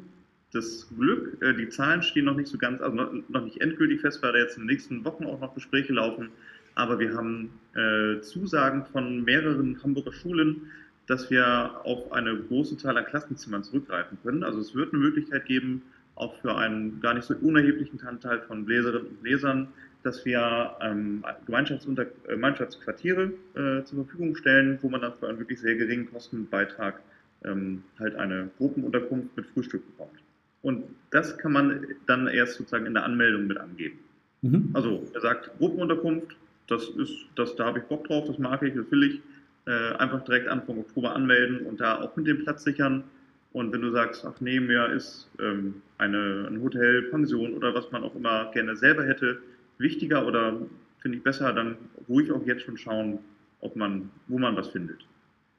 das 0.53 0.87
Glück, 0.97 1.41
äh, 1.41 1.53
die 1.53 1.69
Zahlen 1.69 2.01
stehen 2.01 2.25
noch 2.25 2.35
nicht 2.35 2.47
so 2.47 2.57
ganz, 2.57 2.81
also 2.81 3.23
noch 3.27 3.43
nicht 3.43 3.61
endgültig 3.61 4.01
fest, 4.01 4.21
weil 4.23 4.33
da 4.33 4.39
jetzt 4.39 4.57
in 4.57 4.63
den 4.63 4.67
nächsten 4.67 5.03
Wochen 5.05 5.25
auch 5.25 5.39
noch 5.39 5.53
Gespräche 5.53 5.93
laufen. 5.93 6.29
Aber 6.75 6.99
wir 6.99 7.15
haben 7.15 7.49
äh, 7.75 8.21
Zusagen 8.21 8.85
von 8.85 9.23
mehreren 9.23 9.81
Hamburger 9.83 10.13
Schulen, 10.13 10.71
dass 11.07 11.29
wir 11.29 11.81
auf 11.85 12.11
eine 12.11 12.35
große 12.35 12.77
Zahl 12.77 12.97
an 12.97 13.05
Klassenzimmern 13.05 13.63
zurückgreifen 13.63 14.17
können. 14.23 14.43
Also 14.43 14.59
es 14.59 14.75
wird 14.75 14.93
eine 14.93 15.01
Möglichkeit 15.01 15.45
geben, 15.45 15.81
auch 16.15 16.35
für 16.41 16.55
einen 16.55 16.99
gar 16.99 17.13
nicht 17.13 17.25
so 17.25 17.35
unerheblichen 17.35 18.01
Anteil 18.05 18.41
von 18.41 18.65
Bläserinnen 18.65 19.07
und 19.07 19.23
Bläsern, 19.23 19.67
dass 20.03 20.25
wir 20.25 20.75
ähm, 20.81 21.23
äh, 21.27 21.33
Gemeinschaftsquartiere 21.45 23.33
äh, 23.55 23.83
zur 23.83 24.05
Verfügung 24.05 24.35
stellen, 24.35 24.79
wo 24.81 24.89
man 24.89 25.01
dann 25.01 25.13
für 25.19 25.27
einen 25.27 25.39
wirklich 25.39 25.59
sehr 25.59 25.75
geringen 25.75 26.11
Kostenbeitrag 26.11 27.01
ähm, 27.43 27.83
halt 27.99 28.15
eine 28.15 28.49
Gruppenunterkunft 28.57 29.35
mit 29.35 29.45
Frühstück 29.47 29.85
bekommt. 29.85 30.19
Und 30.61 30.83
das 31.11 31.37
kann 31.37 31.51
man 31.51 31.85
dann 32.07 32.27
erst 32.27 32.55
sozusagen 32.55 32.85
in 32.85 32.93
der 32.93 33.03
Anmeldung 33.03 33.47
mit 33.47 33.57
angeben. 33.57 33.99
Mhm. 34.41 34.69
Also 34.73 35.07
er 35.13 35.21
sagt 35.21 35.51
Gruppenunterkunft, 35.57 36.35
das 36.67 36.89
ist, 36.89 37.13
das, 37.35 37.55
da 37.55 37.65
habe 37.65 37.79
ich 37.79 37.85
Bock 37.85 38.07
drauf, 38.07 38.25
das 38.27 38.37
mag 38.37 38.61
ich, 38.63 38.73
das 38.73 38.89
will 38.91 39.03
ich. 39.03 39.21
Äh, 39.65 39.95
einfach 39.97 40.23
direkt 40.23 40.47
Anfang 40.47 40.77
Oktober 40.77 41.13
anmelden 41.13 41.65
und 41.65 41.81
da 41.81 42.01
auch 42.01 42.15
mit 42.15 42.25
dem 42.25 42.43
Platz 42.43 42.63
sichern. 42.63 43.03
Und 43.51 43.73
wenn 43.73 43.81
du 43.81 43.91
sagst, 43.91 44.23
ach 44.25 44.39
nee, 44.39 44.61
mir 44.61 44.87
ist 44.93 45.29
ähm, 45.39 45.81
eine, 45.97 46.47
ein 46.49 46.61
Hotel, 46.61 47.03
Pension 47.03 47.53
oder 47.53 47.73
was 47.73 47.91
man 47.91 48.03
auch 48.03 48.15
immer 48.15 48.49
gerne 48.51 48.77
selber 48.77 49.03
hätte, 49.03 49.39
wichtiger 49.77 50.25
oder 50.27 50.57
finde 50.99 51.17
ich 51.17 51.23
besser, 51.23 51.53
dann 51.53 51.77
ruhig 52.09 52.31
auch 52.31 52.45
jetzt 52.45 52.63
schon 52.63 52.77
schauen, 52.77 53.19
ob 53.61 53.75
man, 53.75 54.09
wo 54.27 54.37
man 54.37 54.55
was 54.55 54.69
findet. 54.69 55.05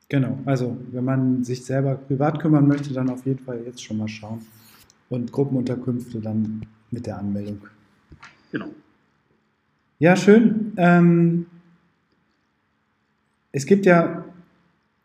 Genau, 0.09 0.38
also 0.46 0.76
wenn 0.90 1.04
man 1.04 1.44
sich 1.44 1.64
selber 1.64 1.96
privat 1.96 2.40
kümmern 2.40 2.66
möchte, 2.66 2.94
dann 2.94 3.11
auf 3.11 3.26
jeden 3.26 3.44
Fall 3.44 3.61
jetzt 3.64 3.83
schon 3.83 3.98
mal 3.98 4.09
schauen. 4.09 4.40
Und 5.11 5.33
Gruppenunterkünfte 5.33 6.20
dann 6.20 6.62
mit 6.90 7.07
der 7.07 7.18
Anmeldung. 7.18 7.61
Genau. 8.52 8.68
Ja, 9.98 10.16
schön. 10.16 10.72
Ähm, 10.76 11.46
es 13.52 13.66
gibt 13.66 13.87
ja 13.87 14.24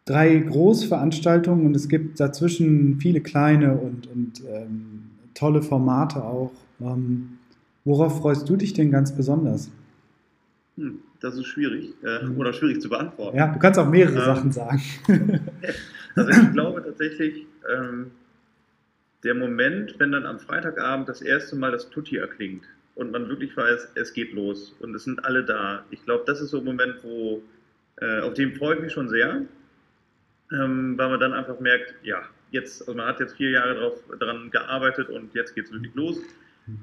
drei 0.05 0.37
Großveranstaltungen 0.37 1.65
und 1.65 1.75
es 1.75 1.87
gibt 1.87 2.19
dazwischen 2.19 2.99
viele 2.99 3.21
kleine 3.21 3.73
und, 3.75 4.07
und 4.07 4.43
ähm, 4.49 5.09
tolle 5.33 5.61
Formate 5.61 6.23
auch. 6.23 6.51
Ähm, 6.81 7.39
Worauf 7.85 8.21
freust 8.21 8.47
du 8.47 8.55
dich 8.55 8.73
denn 8.73 8.91
ganz 8.91 9.15
besonders? 9.15 9.71
Hm, 10.77 10.99
das 11.19 11.35
ist 11.35 11.45
schwierig 11.45 11.93
äh, 12.03 12.23
mhm. 12.23 12.37
oder 12.37 12.53
schwierig 12.53 12.81
zu 12.81 12.89
beantworten. 12.89 13.37
Ja, 13.37 13.47
du 13.47 13.59
kannst 13.59 13.79
auch 13.79 13.89
mehrere 13.89 14.19
ähm, 14.19 14.25
Sachen 14.25 14.51
sagen. 14.51 14.81
also 16.15 16.29
ich 16.29 16.51
glaube 16.51 16.83
tatsächlich, 16.83 17.45
ähm, 17.71 18.11
der 19.23 19.35
Moment, 19.35 19.95
wenn 19.99 20.11
dann 20.11 20.25
am 20.25 20.39
Freitagabend 20.39 21.07
das 21.07 21.21
erste 21.21 21.55
Mal 21.55 21.71
das 21.71 21.89
Tutti 21.89 22.17
erklingt 22.17 22.63
und 22.95 23.11
man 23.11 23.29
wirklich 23.29 23.55
weiß, 23.55 23.89
es 23.95 24.13
geht 24.13 24.33
los 24.33 24.75
und 24.79 24.95
es 24.95 25.03
sind 25.03 25.23
alle 25.25 25.43
da. 25.43 25.85
Ich 25.91 26.03
glaube, 26.05 26.23
das 26.25 26.41
ist 26.41 26.51
so 26.51 26.59
ein 26.59 26.65
Moment, 26.65 26.95
wo, 27.03 27.41
äh, 27.97 28.21
auf 28.21 28.33
den 28.33 28.53
freue 28.55 28.75
ich 28.75 28.81
mich 28.81 28.93
schon 28.93 29.09
sehr, 29.09 29.43
ähm, 30.51 30.97
weil 30.97 31.09
man 31.09 31.19
dann 31.19 31.33
einfach 31.33 31.59
merkt, 31.59 31.95
ja, 32.03 32.21
jetzt, 32.51 32.81
also 32.81 32.93
man 32.93 33.07
hat 33.07 33.19
jetzt 33.19 33.35
vier 33.35 33.51
Jahre 33.51 33.75
drauf, 33.75 33.99
daran 34.19 34.51
gearbeitet 34.51 35.09
und 35.09 35.33
jetzt 35.33 35.55
geht 35.55 35.65
es 35.65 35.71
wirklich 35.71 35.93
los. 35.95 36.17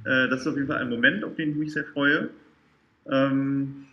Äh, 0.04 0.28
das 0.28 0.42
ist 0.42 0.46
auf 0.46 0.56
jeden 0.56 0.68
Fall 0.68 0.78
ein 0.78 0.88
Moment, 0.88 1.24
auf 1.24 1.34
den 1.36 1.50
ich 1.50 1.56
mich 1.56 1.72
sehr 1.72 1.84
freue. 1.84 2.30
Ähm, 3.06 3.86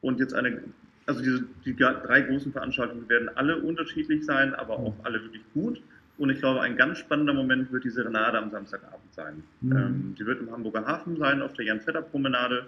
und 0.00 0.20
jetzt 0.20 0.34
eine, 0.34 0.62
also 1.06 1.22
diese, 1.22 1.44
die 1.64 1.74
drei 1.74 2.20
großen 2.22 2.52
Veranstaltungen 2.52 3.08
werden 3.08 3.30
alle 3.34 3.56
unterschiedlich 3.56 4.24
sein, 4.24 4.54
aber 4.54 4.78
auch 4.78 4.94
alle 5.04 5.22
wirklich 5.22 5.42
gut. 5.54 5.80
Und 6.18 6.30
ich 6.30 6.40
glaube, 6.40 6.60
ein 6.60 6.76
ganz 6.76 6.98
spannender 6.98 7.32
Moment 7.32 7.70
wird 7.72 7.84
die 7.84 7.90
Serenade 7.90 8.38
am 8.38 8.50
Samstagabend 8.50 9.12
sein. 9.14 9.42
Mhm. 9.60 9.76
Ähm, 9.76 10.14
die 10.18 10.26
wird 10.26 10.40
im 10.40 10.50
Hamburger 10.50 10.84
Hafen 10.84 11.16
sein, 11.16 11.42
auf 11.42 11.52
der 11.54 11.66
Jan-Vetter-Promenade. 11.66 12.66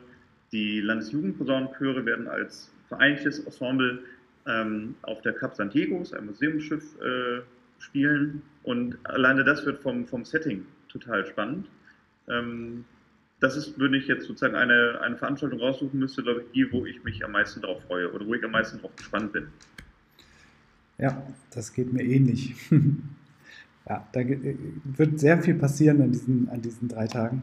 Die 0.52 0.80
Landesjugendposaunenchöre 0.80 2.04
werden 2.06 2.28
als 2.28 2.72
vereinigtes 2.88 3.40
Ensemble 3.40 4.00
ähm, 4.46 4.94
auf 5.02 5.20
der 5.22 5.32
Cap 5.32 5.54
San 5.54 5.70
Diego, 5.70 6.02
ein 6.16 6.26
Museumsschiff, 6.26 6.96
äh, 7.00 7.42
spielen. 7.80 8.42
Und 8.62 8.98
alleine 9.04 9.44
das 9.44 9.66
wird 9.66 9.78
vom, 9.78 10.06
vom 10.06 10.24
Setting 10.24 10.64
total 10.88 11.26
spannend. 11.26 11.66
Ähm, 12.30 12.84
das 13.40 13.56
ist, 13.56 13.78
würde 13.78 13.96
ich 13.96 14.06
jetzt 14.06 14.26
sozusagen 14.26 14.54
eine, 14.54 15.00
eine 15.00 15.16
Veranstaltung 15.16 15.60
raussuchen 15.60 15.98
müsste, 15.98 16.22
glaube 16.22 16.42
ich, 16.42 16.52
die, 16.52 16.72
wo 16.72 16.84
ich 16.84 17.02
mich 17.04 17.24
am 17.24 17.32
meisten 17.32 17.62
drauf 17.62 17.82
freue 17.86 18.12
oder 18.12 18.26
wo 18.26 18.34
ich 18.34 18.44
am 18.44 18.50
meisten 18.50 18.78
drauf 18.78 18.94
gespannt 18.96 19.32
bin. 19.32 19.48
Ja, 20.98 21.22
das 21.50 21.72
geht 21.72 21.92
mir 21.92 22.02
ähnlich. 22.02 22.54
ja, 23.88 24.06
da 24.12 24.20
wird 24.20 25.18
sehr 25.18 25.42
viel 25.42 25.54
passieren 25.54 26.02
an 26.02 26.12
diesen, 26.12 26.48
an 26.50 26.60
diesen 26.60 26.88
drei 26.88 27.06
Tagen. 27.06 27.42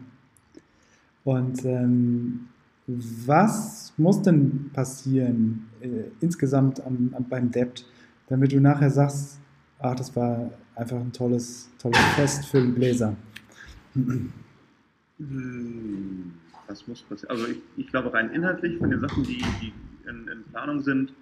Und 1.23 1.65
ähm, 1.65 2.47
was 2.85 3.93
muss 3.97 4.21
denn 4.21 4.69
passieren 4.71 5.67
äh, 5.81 6.11
insgesamt 6.21 6.79
am, 6.85 7.13
am, 7.17 7.27
beim 7.27 7.51
Debt, 7.51 7.85
damit 8.29 8.51
du 8.51 8.61
nachher 8.61 8.91
sagst, 8.91 9.39
ach, 9.79 9.95
das 9.95 10.15
war 10.15 10.51
einfach 10.75 10.97
ein 10.97 11.11
tolles, 11.11 11.69
tolles 11.79 11.99
Fest 12.15 12.45
für 12.45 12.61
den 12.61 12.75
Bläser? 12.75 13.15
Hm, 15.19 16.33
was 16.67 16.87
muss 16.87 17.01
passieren? 17.03 17.31
Also 17.31 17.47
ich, 17.47 17.57
ich 17.77 17.87
glaube 17.87 18.13
rein 18.13 18.31
inhaltlich 18.31 18.77
von 18.77 18.89
den 18.89 18.99
Sachen, 18.99 19.23
die, 19.23 19.43
die 19.61 19.73
in, 20.07 20.27
in, 20.27 20.43
Planung 20.51 20.81
sind, 20.81 21.13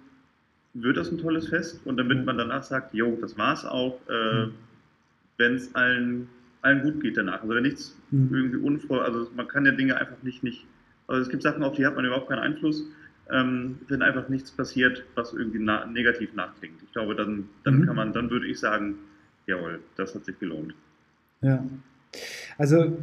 wird 0.74 0.96
das 0.96 1.10
ein 1.10 1.18
tolles 1.18 1.48
Fest 1.48 1.80
und 1.86 1.96
damit 1.96 2.24
man 2.26 2.36
danach 2.36 2.62
sagt, 2.62 2.92
jo, 2.92 3.16
das 3.20 3.38
war's 3.38 3.64
auch, 3.64 3.98
äh, 4.08 4.44
hm. 4.44 4.52
wenn 5.38 5.54
es 5.54 5.74
allen, 5.74 6.28
allen 6.62 6.82
gut 6.82 7.00
geht 7.00 7.16
danach. 7.16 7.42
Also 7.42 7.54
wenn 7.54 7.62
nichts 7.62 7.96
mhm. 8.10 8.34
irgendwie 8.34 8.58
unvor, 8.58 9.04
also 9.04 9.30
man 9.34 9.48
kann 9.48 9.64
ja 9.64 9.72
Dinge 9.72 9.96
einfach 9.96 10.22
nicht, 10.22 10.42
nicht, 10.42 10.66
also 11.06 11.22
es 11.22 11.28
gibt 11.28 11.42
Sachen, 11.42 11.62
auf 11.62 11.76
die 11.76 11.86
hat 11.86 11.96
man 11.96 12.04
überhaupt 12.04 12.28
keinen 12.28 12.40
Einfluss, 12.40 12.84
ähm, 13.30 13.78
wenn 13.88 14.02
einfach 14.02 14.28
nichts 14.28 14.50
passiert, 14.50 15.04
was 15.14 15.32
irgendwie 15.32 15.58
na 15.58 15.86
negativ 15.86 16.34
nachklingt. 16.34 16.82
Ich 16.82 16.92
glaube, 16.92 17.14
dann, 17.14 17.48
dann 17.64 17.78
mhm. 17.78 17.86
kann 17.86 17.96
man, 17.96 18.12
dann 18.12 18.30
würde 18.30 18.46
ich 18.46 18.58
sagen, 18.58 18.96
jawohl, 19.46 19.80
das 19.96 20.14
hat 20.14 20.24
sich 20.24 20.38
gelohnt. 20.38 20.74
Ja. 21.40 21.64
Also 22.58 22.98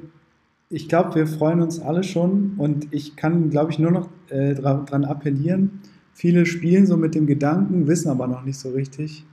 ich 0.74 0.90
glaube, 0.90 1.14
wir 1.16 1.28
freuen 1.28 1.62
uns 1.62 1.80
alle 1.80 2.04
schon 2.04 2.56
und 2.58 2.88
ich 2.92 3.16
kann, 3.16 3.52
glaube 3.52 3.72
ich, 3.72 3.78
nur 3.78 3.92
noch 3.92 4.10
äh, 4.30 4.56
daran 4.56 5.06
appellieren. 5.06 5.82
Viele 6.14 6.46
spielen 6.46 6.88
so 6.88 6.98
mit 6.98 7.14
dem 7.14 7.28
Gedanken, 7.28 7.88
wissen 7.88 8.10
aber 8.10 8.28
noch 8.28 8.44
nicht 8.44 8.58
so 8.58 8.72
richtig. 8.72 9.24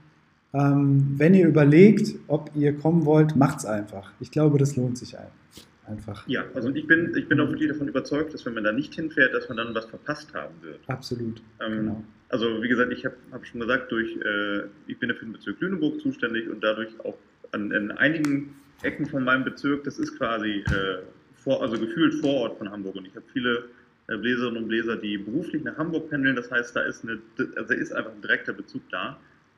Ähm, 0.53 1.15
wenn 1.17 1.33
ihr 1.33 1.47
überlegt, 1.47 2.15
ob 2.27 2.51
ihr 2.55 2.73
kommen 2.73 3.05
wollt, 3.05 3.35
macht's 3.35 3.65
einfach. 3.65 4.11
Ich 4.19 4.29
glaube, 4.29 4.59
das 4.59 4.75
lohnt 4.75 4.97
sich 4.97 5.15
einfach. 5.87 6.27
Ja, 6.27 6.43
also 6.53 6.69
ich 6.69 6.85
bin, 6.85 7.13
ich 7.15 7.27
bin 7.27 7.39
auch 7.39 7.49
wirklich 7.49 7.69
davon 7.69 7.87
überzeugt, 7.87 8.33
dass 8.33 8.45
wenn 8.45 8.53
man 8.53 8.63
da 8.63 8.71
nicht 8.71 8.93
hinfährt, 8.93 9.33
dass 9.33 9.47
man 9.49 9.57
dann 9.57 9.73
was 9.73 9.85
verpasst 9.85 10.33
haben 10.35 10.53
wird. 10.61 10.79
Absolut. 10.87 11.41
Ähm, 11.59 11.77
genau. 11.77 12.03
Also 12.29 12.61
wie 12.61 12.67
gesagt, 12.67 12.93
ich 12.93 13.03
habe 13.03 13.15
hab 13.31 13.45
schon 13.47 13.61
gesagt, 13.61 13.91
durch, 13.91 14.15
äh, 14.17 14.61
ich 14.87 14.99
bin 14.99 15.09
für 15.15 15.25
den 15.25 15.33
Bezirk 15.33 15.59
Lüneburg 15.59 15.99
zuständig 16.01 16.49
und 16.49 16.63
dadurch 16.63 16.89
auch 17.03 17.17
an, 17.51 17.71
an 17.73 17.91
einigen 17.91 18.53
Ecken 18.83 19.05
von 19.05 19.23
meinem 19.23 19.43
Bezirk, 19.43 19.83
das 19.83 19.99
ist 19.99 20.17
quasi 20.17 20.63
äh, 20.67 21.01
vor, 21.43 21.61
also 21.61 21.79
gefühlt 21.79 22.15
vor 22.15 22.33
Ort 22.33 22.57
von 22.57 22.69
Hamburg. 22.71 22.95
Und 22.95 23.07
ich 23.07 23.15
habe 23.15 23.25
viele 23.33 23.65
äh, 24.07 24.17
Bläserinnen 24.17 24.63
und 24.63 24.67
Bläser, 24.67 24.95
die 24.95 25.17
beruflich 25.17 25.63
nach 25.63 25.77
Hamburg 25.77 26.09
pendeln. 26.09 26.35
Das 26.35 26.51
heißt, 26.51 26.75
da 26.75 26.81
ist, 26.81 27.03
eine, 27.03 27.19
also 27.55 27.73
ist 27.73 27.91
einfach 27.91 28.11
ein 28.11 28.21
direkter 28.21 28.53
Bezug 28.53 28.81
da. 28.89 29.17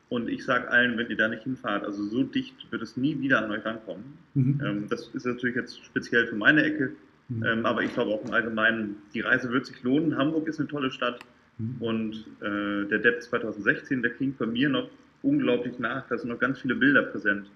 Und 0.10 0.30
ich 0.30 0.46
sage 0.46 0.70
allen, 0.70 0.98
wenn 0.98 1.10
ihr 1.10 1.18
da 1.18 1.28
nicht 1.28 1.44
hinfahrt, 1.44 1.86
also 1.86 2.04
so 2.04 2.24
dicht 2.24 2.72
wird 2.72 2.84
es 2.84 2.98
nie 2.98 3.20
wieder 3.20 3.44
an 3.44 3.50
euch 3.50 3.66
rankommen. 3.66 4.18
Mhm. 4.36 4.62
Ähm, 4.64 4.88
das 4.90 5.10
ist 5.14 5.26
natürlich 5.26 5.56
jetzt 5.56 5.84
speziell 5.84 6.28
für 6.28 6.36
meine 6.36 6.64
Ecke, 6.64 6.92
mhm. 7.30 7.44
ähm, 7.44 7.66
aber 7.66 7.82
ich 7.82 7.94
glaube 7.94 8.12
auch 8.12 8.24
im 8.24 8.32
Allgemeinen, 8.32 8.98
die 9.14 9.22
Reise 9.22 9.50
wird 9.52 9.66
sich 9.66 9.82
lohnen. 9.82 10.16
Hamburg 10.16 10.48
ist 10.48 10.60
eine 10.60 10.68
tolle 10.68 10.92
Stadt 10.92 11.20
mhm. 11.58 11.76
und 11.80 12.26
äh, 12.42 12.88
der 12.90 13.00
Depp 13.00 13.24
2016, 13.24 14.04
der 14.04 14.12
klingt 14.12 14.38
bei 14.38 14.46
mir 14.46 14.70
noch 14.70 14.88
unglaublich 15.24 15.80
nach. 15.80 16.08
Da 16.10 16.18
sind 16.18 16.30
noch 16.30 16.40
ganz 16.40 16.60
viele 16.60 16.76
Bilder 16.76 17.02
präsent. 17.02 17.50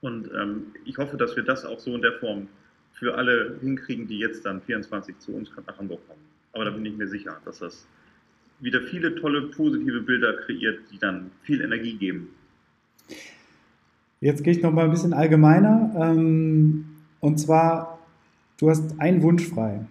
Und 0.00 0.28
ähm, 0.34 0.72
ich 0.86 0.98
hoffe, 0.98 1.18
dass 1.18 1.36
wir 1.36 1.44
das 1.44 1.64
auch 1.64 1.78
so 1.78 1.94
in 1.94 2.02
der 2.02 2.14
Form 2.14 2.48
für 3.00 3.14
alle 3.14 3.56
hinkriegen, 3.62 4.06
die 4.06 4.18
jetzt 4.18 4.44
dann 4.44 4.60
24 4.60 5.18
zu 5.18 5.32
uns 5.32 5.50
nach 5.66 5.78
Hamburg 5.78 6.06
kommen. 6.06 6.20
Aber 6.52 6.66
da 6.66 6.70
bin 6.70 6.84
ich 6.84 6.96
mir 6.96 7.08
sicher, 7.08 7.40
dass 7.46 7.58
das 7.58 7.86
wieder 8.60 8.82
viele 8.82 9.14
tolle 9.14 9.48
positive 9.48 10.02
Bilder 10.02 10.34
kreiert, 10.44 10.80
die 10.92 10.98
dann 10.98 11.30
viel 11.42 11.62
Energie 11.62 11.96
geben. 11.96 12.28
Jetzt 14.20 14.44
gehe 14.44 14.52
ich 14.52 14.62
noch 14.62 14.70
mal 14.70 14.84
ein 14.84 14.90
bisschen 14.90 15.14
allgemeiner. 15.14 15.94
Ähm, 15.98 16.84
und 17.20 17.38
zwar, 17.38 17.98
du 18.58 18.68
hast 18.68 19.00
einen 19.00 19.22
Wunsch 19.22 19.48
frei. 19.48 19.86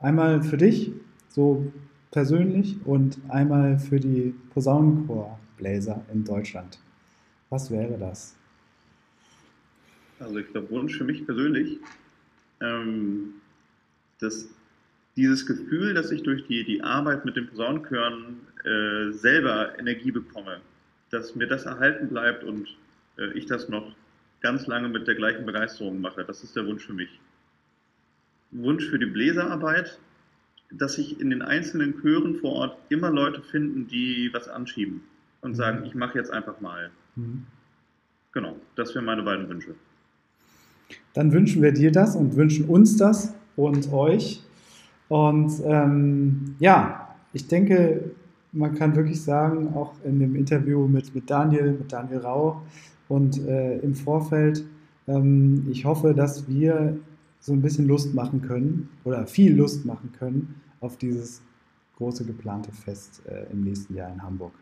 Einmal 0.00 0.42
für 0.42 0.56
dich, 0.56 0.90
so 1.28 1.72
persönlich, 2.10 2.78
und 2.84 3.18
einmal 3.28 3.78
für 3.78 4.00
die 4.00 4.34
Posaunenchor-Bläser 4.52 6.04
in 6.12 6.24
Deutschland. 6.24 6.80
Was 7.48 7.70
wäre 7.70 7.96
das? 7.96 8.34
Also 10.18 10.38
ich 10.38 10.50
glaube, 10.50 10.70
Wunsch 10.70 10.96
für 10.96 11.04
mich 11.04 11.24
persönlich, 11.26 11.78
ähm, 12.60 13.34
dass 14.18 14.48
dieses 15.16 15.46
Gefühl, 15.46 15.94
dass 15.94 16.10
ich 16.10 16.22
durch 16.22 16.46
die, 16.46 16.64
die 16.64 16.82
Arbeit 16.82 17.24
mit 17.24 17.36
den 17.36 17.48
Posaunenchören 17.48 18.40
äh, 18.64 19.12
selber 19.12 19.78
Energie 19.78 20.10
bekomme, 20.10 20.60
dass 21.10 21.34
mir 21.34 21.46
das 21.46 21.64
erhalten 21.66 22.08
bleibt 22.08 22.44
und 22.44 22.68
äh, 23.18 23.32
ich 23.32 23.46
das 23.46 23.68
noch 23.68 23.94
ganz 24.40 24.66
lange 24.66 24.88
mit 24.88 25.06
der 25.06 25.14
gleichen 25.14 25.46
Begeisterung 25.46 26.00
mache, 26.00 26.24
das 26.24 26.42
ist 26.42 26.56
der 26.56 26.66
Wunsch 26.66 26.84
für 26.84 26.92
mich. 26.92 27.20
Wunsch 28.52 28.88
für 28.88 28.98
die 28.98 29.06
Bläserarbeit, 29.06 29.98
dass 30.70 30.94
sich 30.94 31.20
in 31.20 31.30
den 31.30 31.42
einzelnen 31.42 32.00
Chören 32.00 32.36
vor 32.36 32.52
Ort 32.52 32.78
immer 32.88 33.10
Leute 33.10 33.42
finden, 33.42 33.86
die 33.86 34.30
was 34.32 34.48
anschieben 34.48 35.02
und 35.40 35.52
mhm. 35.52 35.56
sagen, 35.56 35.84
ich 35.84 35.94
mache 35.94 36.18
jetzt 36.18 36.30
einfach 36.30 36.60
mal. 36.60 36.90
Mhm. 37.16 37.46
Genau, 38.32 38.60
das 38.76 38.94
wären 38.94 39.06
meine 39.06 39.22
beiden 39.22 39.48
Wünsche 39.48 39.74
dann 41.14 41.32
wünschen 41.32 41.62
wir 41.62 41.72
dir 41.72 41.90
das 41.92 42.16
und 42.16 42.36
wünschen 42.36 42.66
uns 42.66 42.96
das 42.96 43.34
und 43.56 43.92
euch. 43.92 44.42
Und 45.08 45.52
ähm, 45.64 46.56
ja, 46.58 47.14
ich 47.32 47.48
denke, 47.48 48.10
man 48.52 48.74
kann 48.74 48.96
wirklich 48.96 49.22
sagen, 49.22 49.74
auch 49.74 49.92
in 50.04 50.18
dem 50.18 50.34
Interview 50.36 50.86
mit, 50.86 51.14
mit 51.14 51.30
Daniel, 51.30 51.72
mit 51.72 51.92
Daniel 51.92 52.18
Rau 52.18 52.62
und 53.08 53.46
äh, 53.46 53.78
im 53.78 53.94
Vorfeld, 53.94 54.64
ähm, 55.06 55.66
ich 55.70 55.84
hoffe, 55.84 56.14
dass 56.14 56.48
wir 56.48 56.96
so 57.40 57.52
ein 57.52 57.62
bisschen 57.62 57.86
Lust 57.86 58.14
machen 58.14 58.42
können 58.42 58.88
oder 59.04 59.26
viel 59.26 59.54
Lust 59.54 59.86
machen 59.86 60.10
können 60.18 60.60
auf 60.80 60.96
dieses 60.96 61.42
große 61.96 62.24
geplante 62.24 62.72
Fest 62.72 63.22
äh, 63.26 63.50
im 63.52 63.62
nächsten 63.62 63.94
Jahr 63.94 64.12
in 64.12 64.22
Hamburg. 64.22 64.52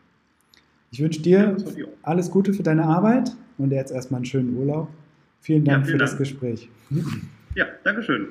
Ich 0.91 1.01
wünsche 1.01 1.23
dir 1.23 1.57
alles 2.03 2.31
Gute 2.31 2.53
für 2.53 2.63
deine 2.63 2.85
Arbeit 2.85 3.37
und 3.59 3.73
jetzt 3.73 3.91
erstmal 3.91 4.19
einen 4.19 4.27
schönen 4.27 4.57
Urlaub 4.57 4.89
Vielen 5.45 5.63
Dank 5.63 5.81
ja, 5.81 5.85
vielen 5.85 5.93
für 5.93 5.99
Dank. 5.99 6.11
das 6.11 6.19
Gespräch. 6.19 6.71
Ja, 7.55 7.67
Dankeschön. 7.85 8.31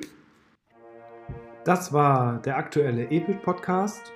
Das 1.64 1.92
war 1.92 2.42
der 2.42 2.56
aktuelle 2.56 3.04
EPIC-Podcast. 3.04 4.12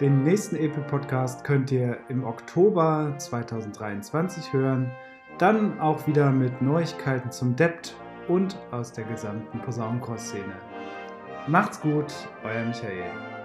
Den 0.00 0.24
nächsten 0.24 0.56
EPIC-Podcast 0.56 1.44
könnt 1.44 1.70
ihr 1.70 1.98
im 2.08 2.24
Oktober 2.24 3.14
2023 3.16 4.52
hören. 4.52 4.90
Dann 5.38 5.78
auch 5.78 6.08
wieder 6.08 6.32
mit 6.32 6.60
Neuigkeiten 6.60 7.30
zum 7.30 7.54
Debt 7.54 7.94
und 8.26 8.58
aus 8.72 8.90
der 8.92 9.04
gesamten 9.04 9.60
Posaunenchor-Szene. 9.60 10.52
Macht's 11.46 11.80
gut, 11.80 12.12
euer 12.42 12.64
Michael. 12.64 13.35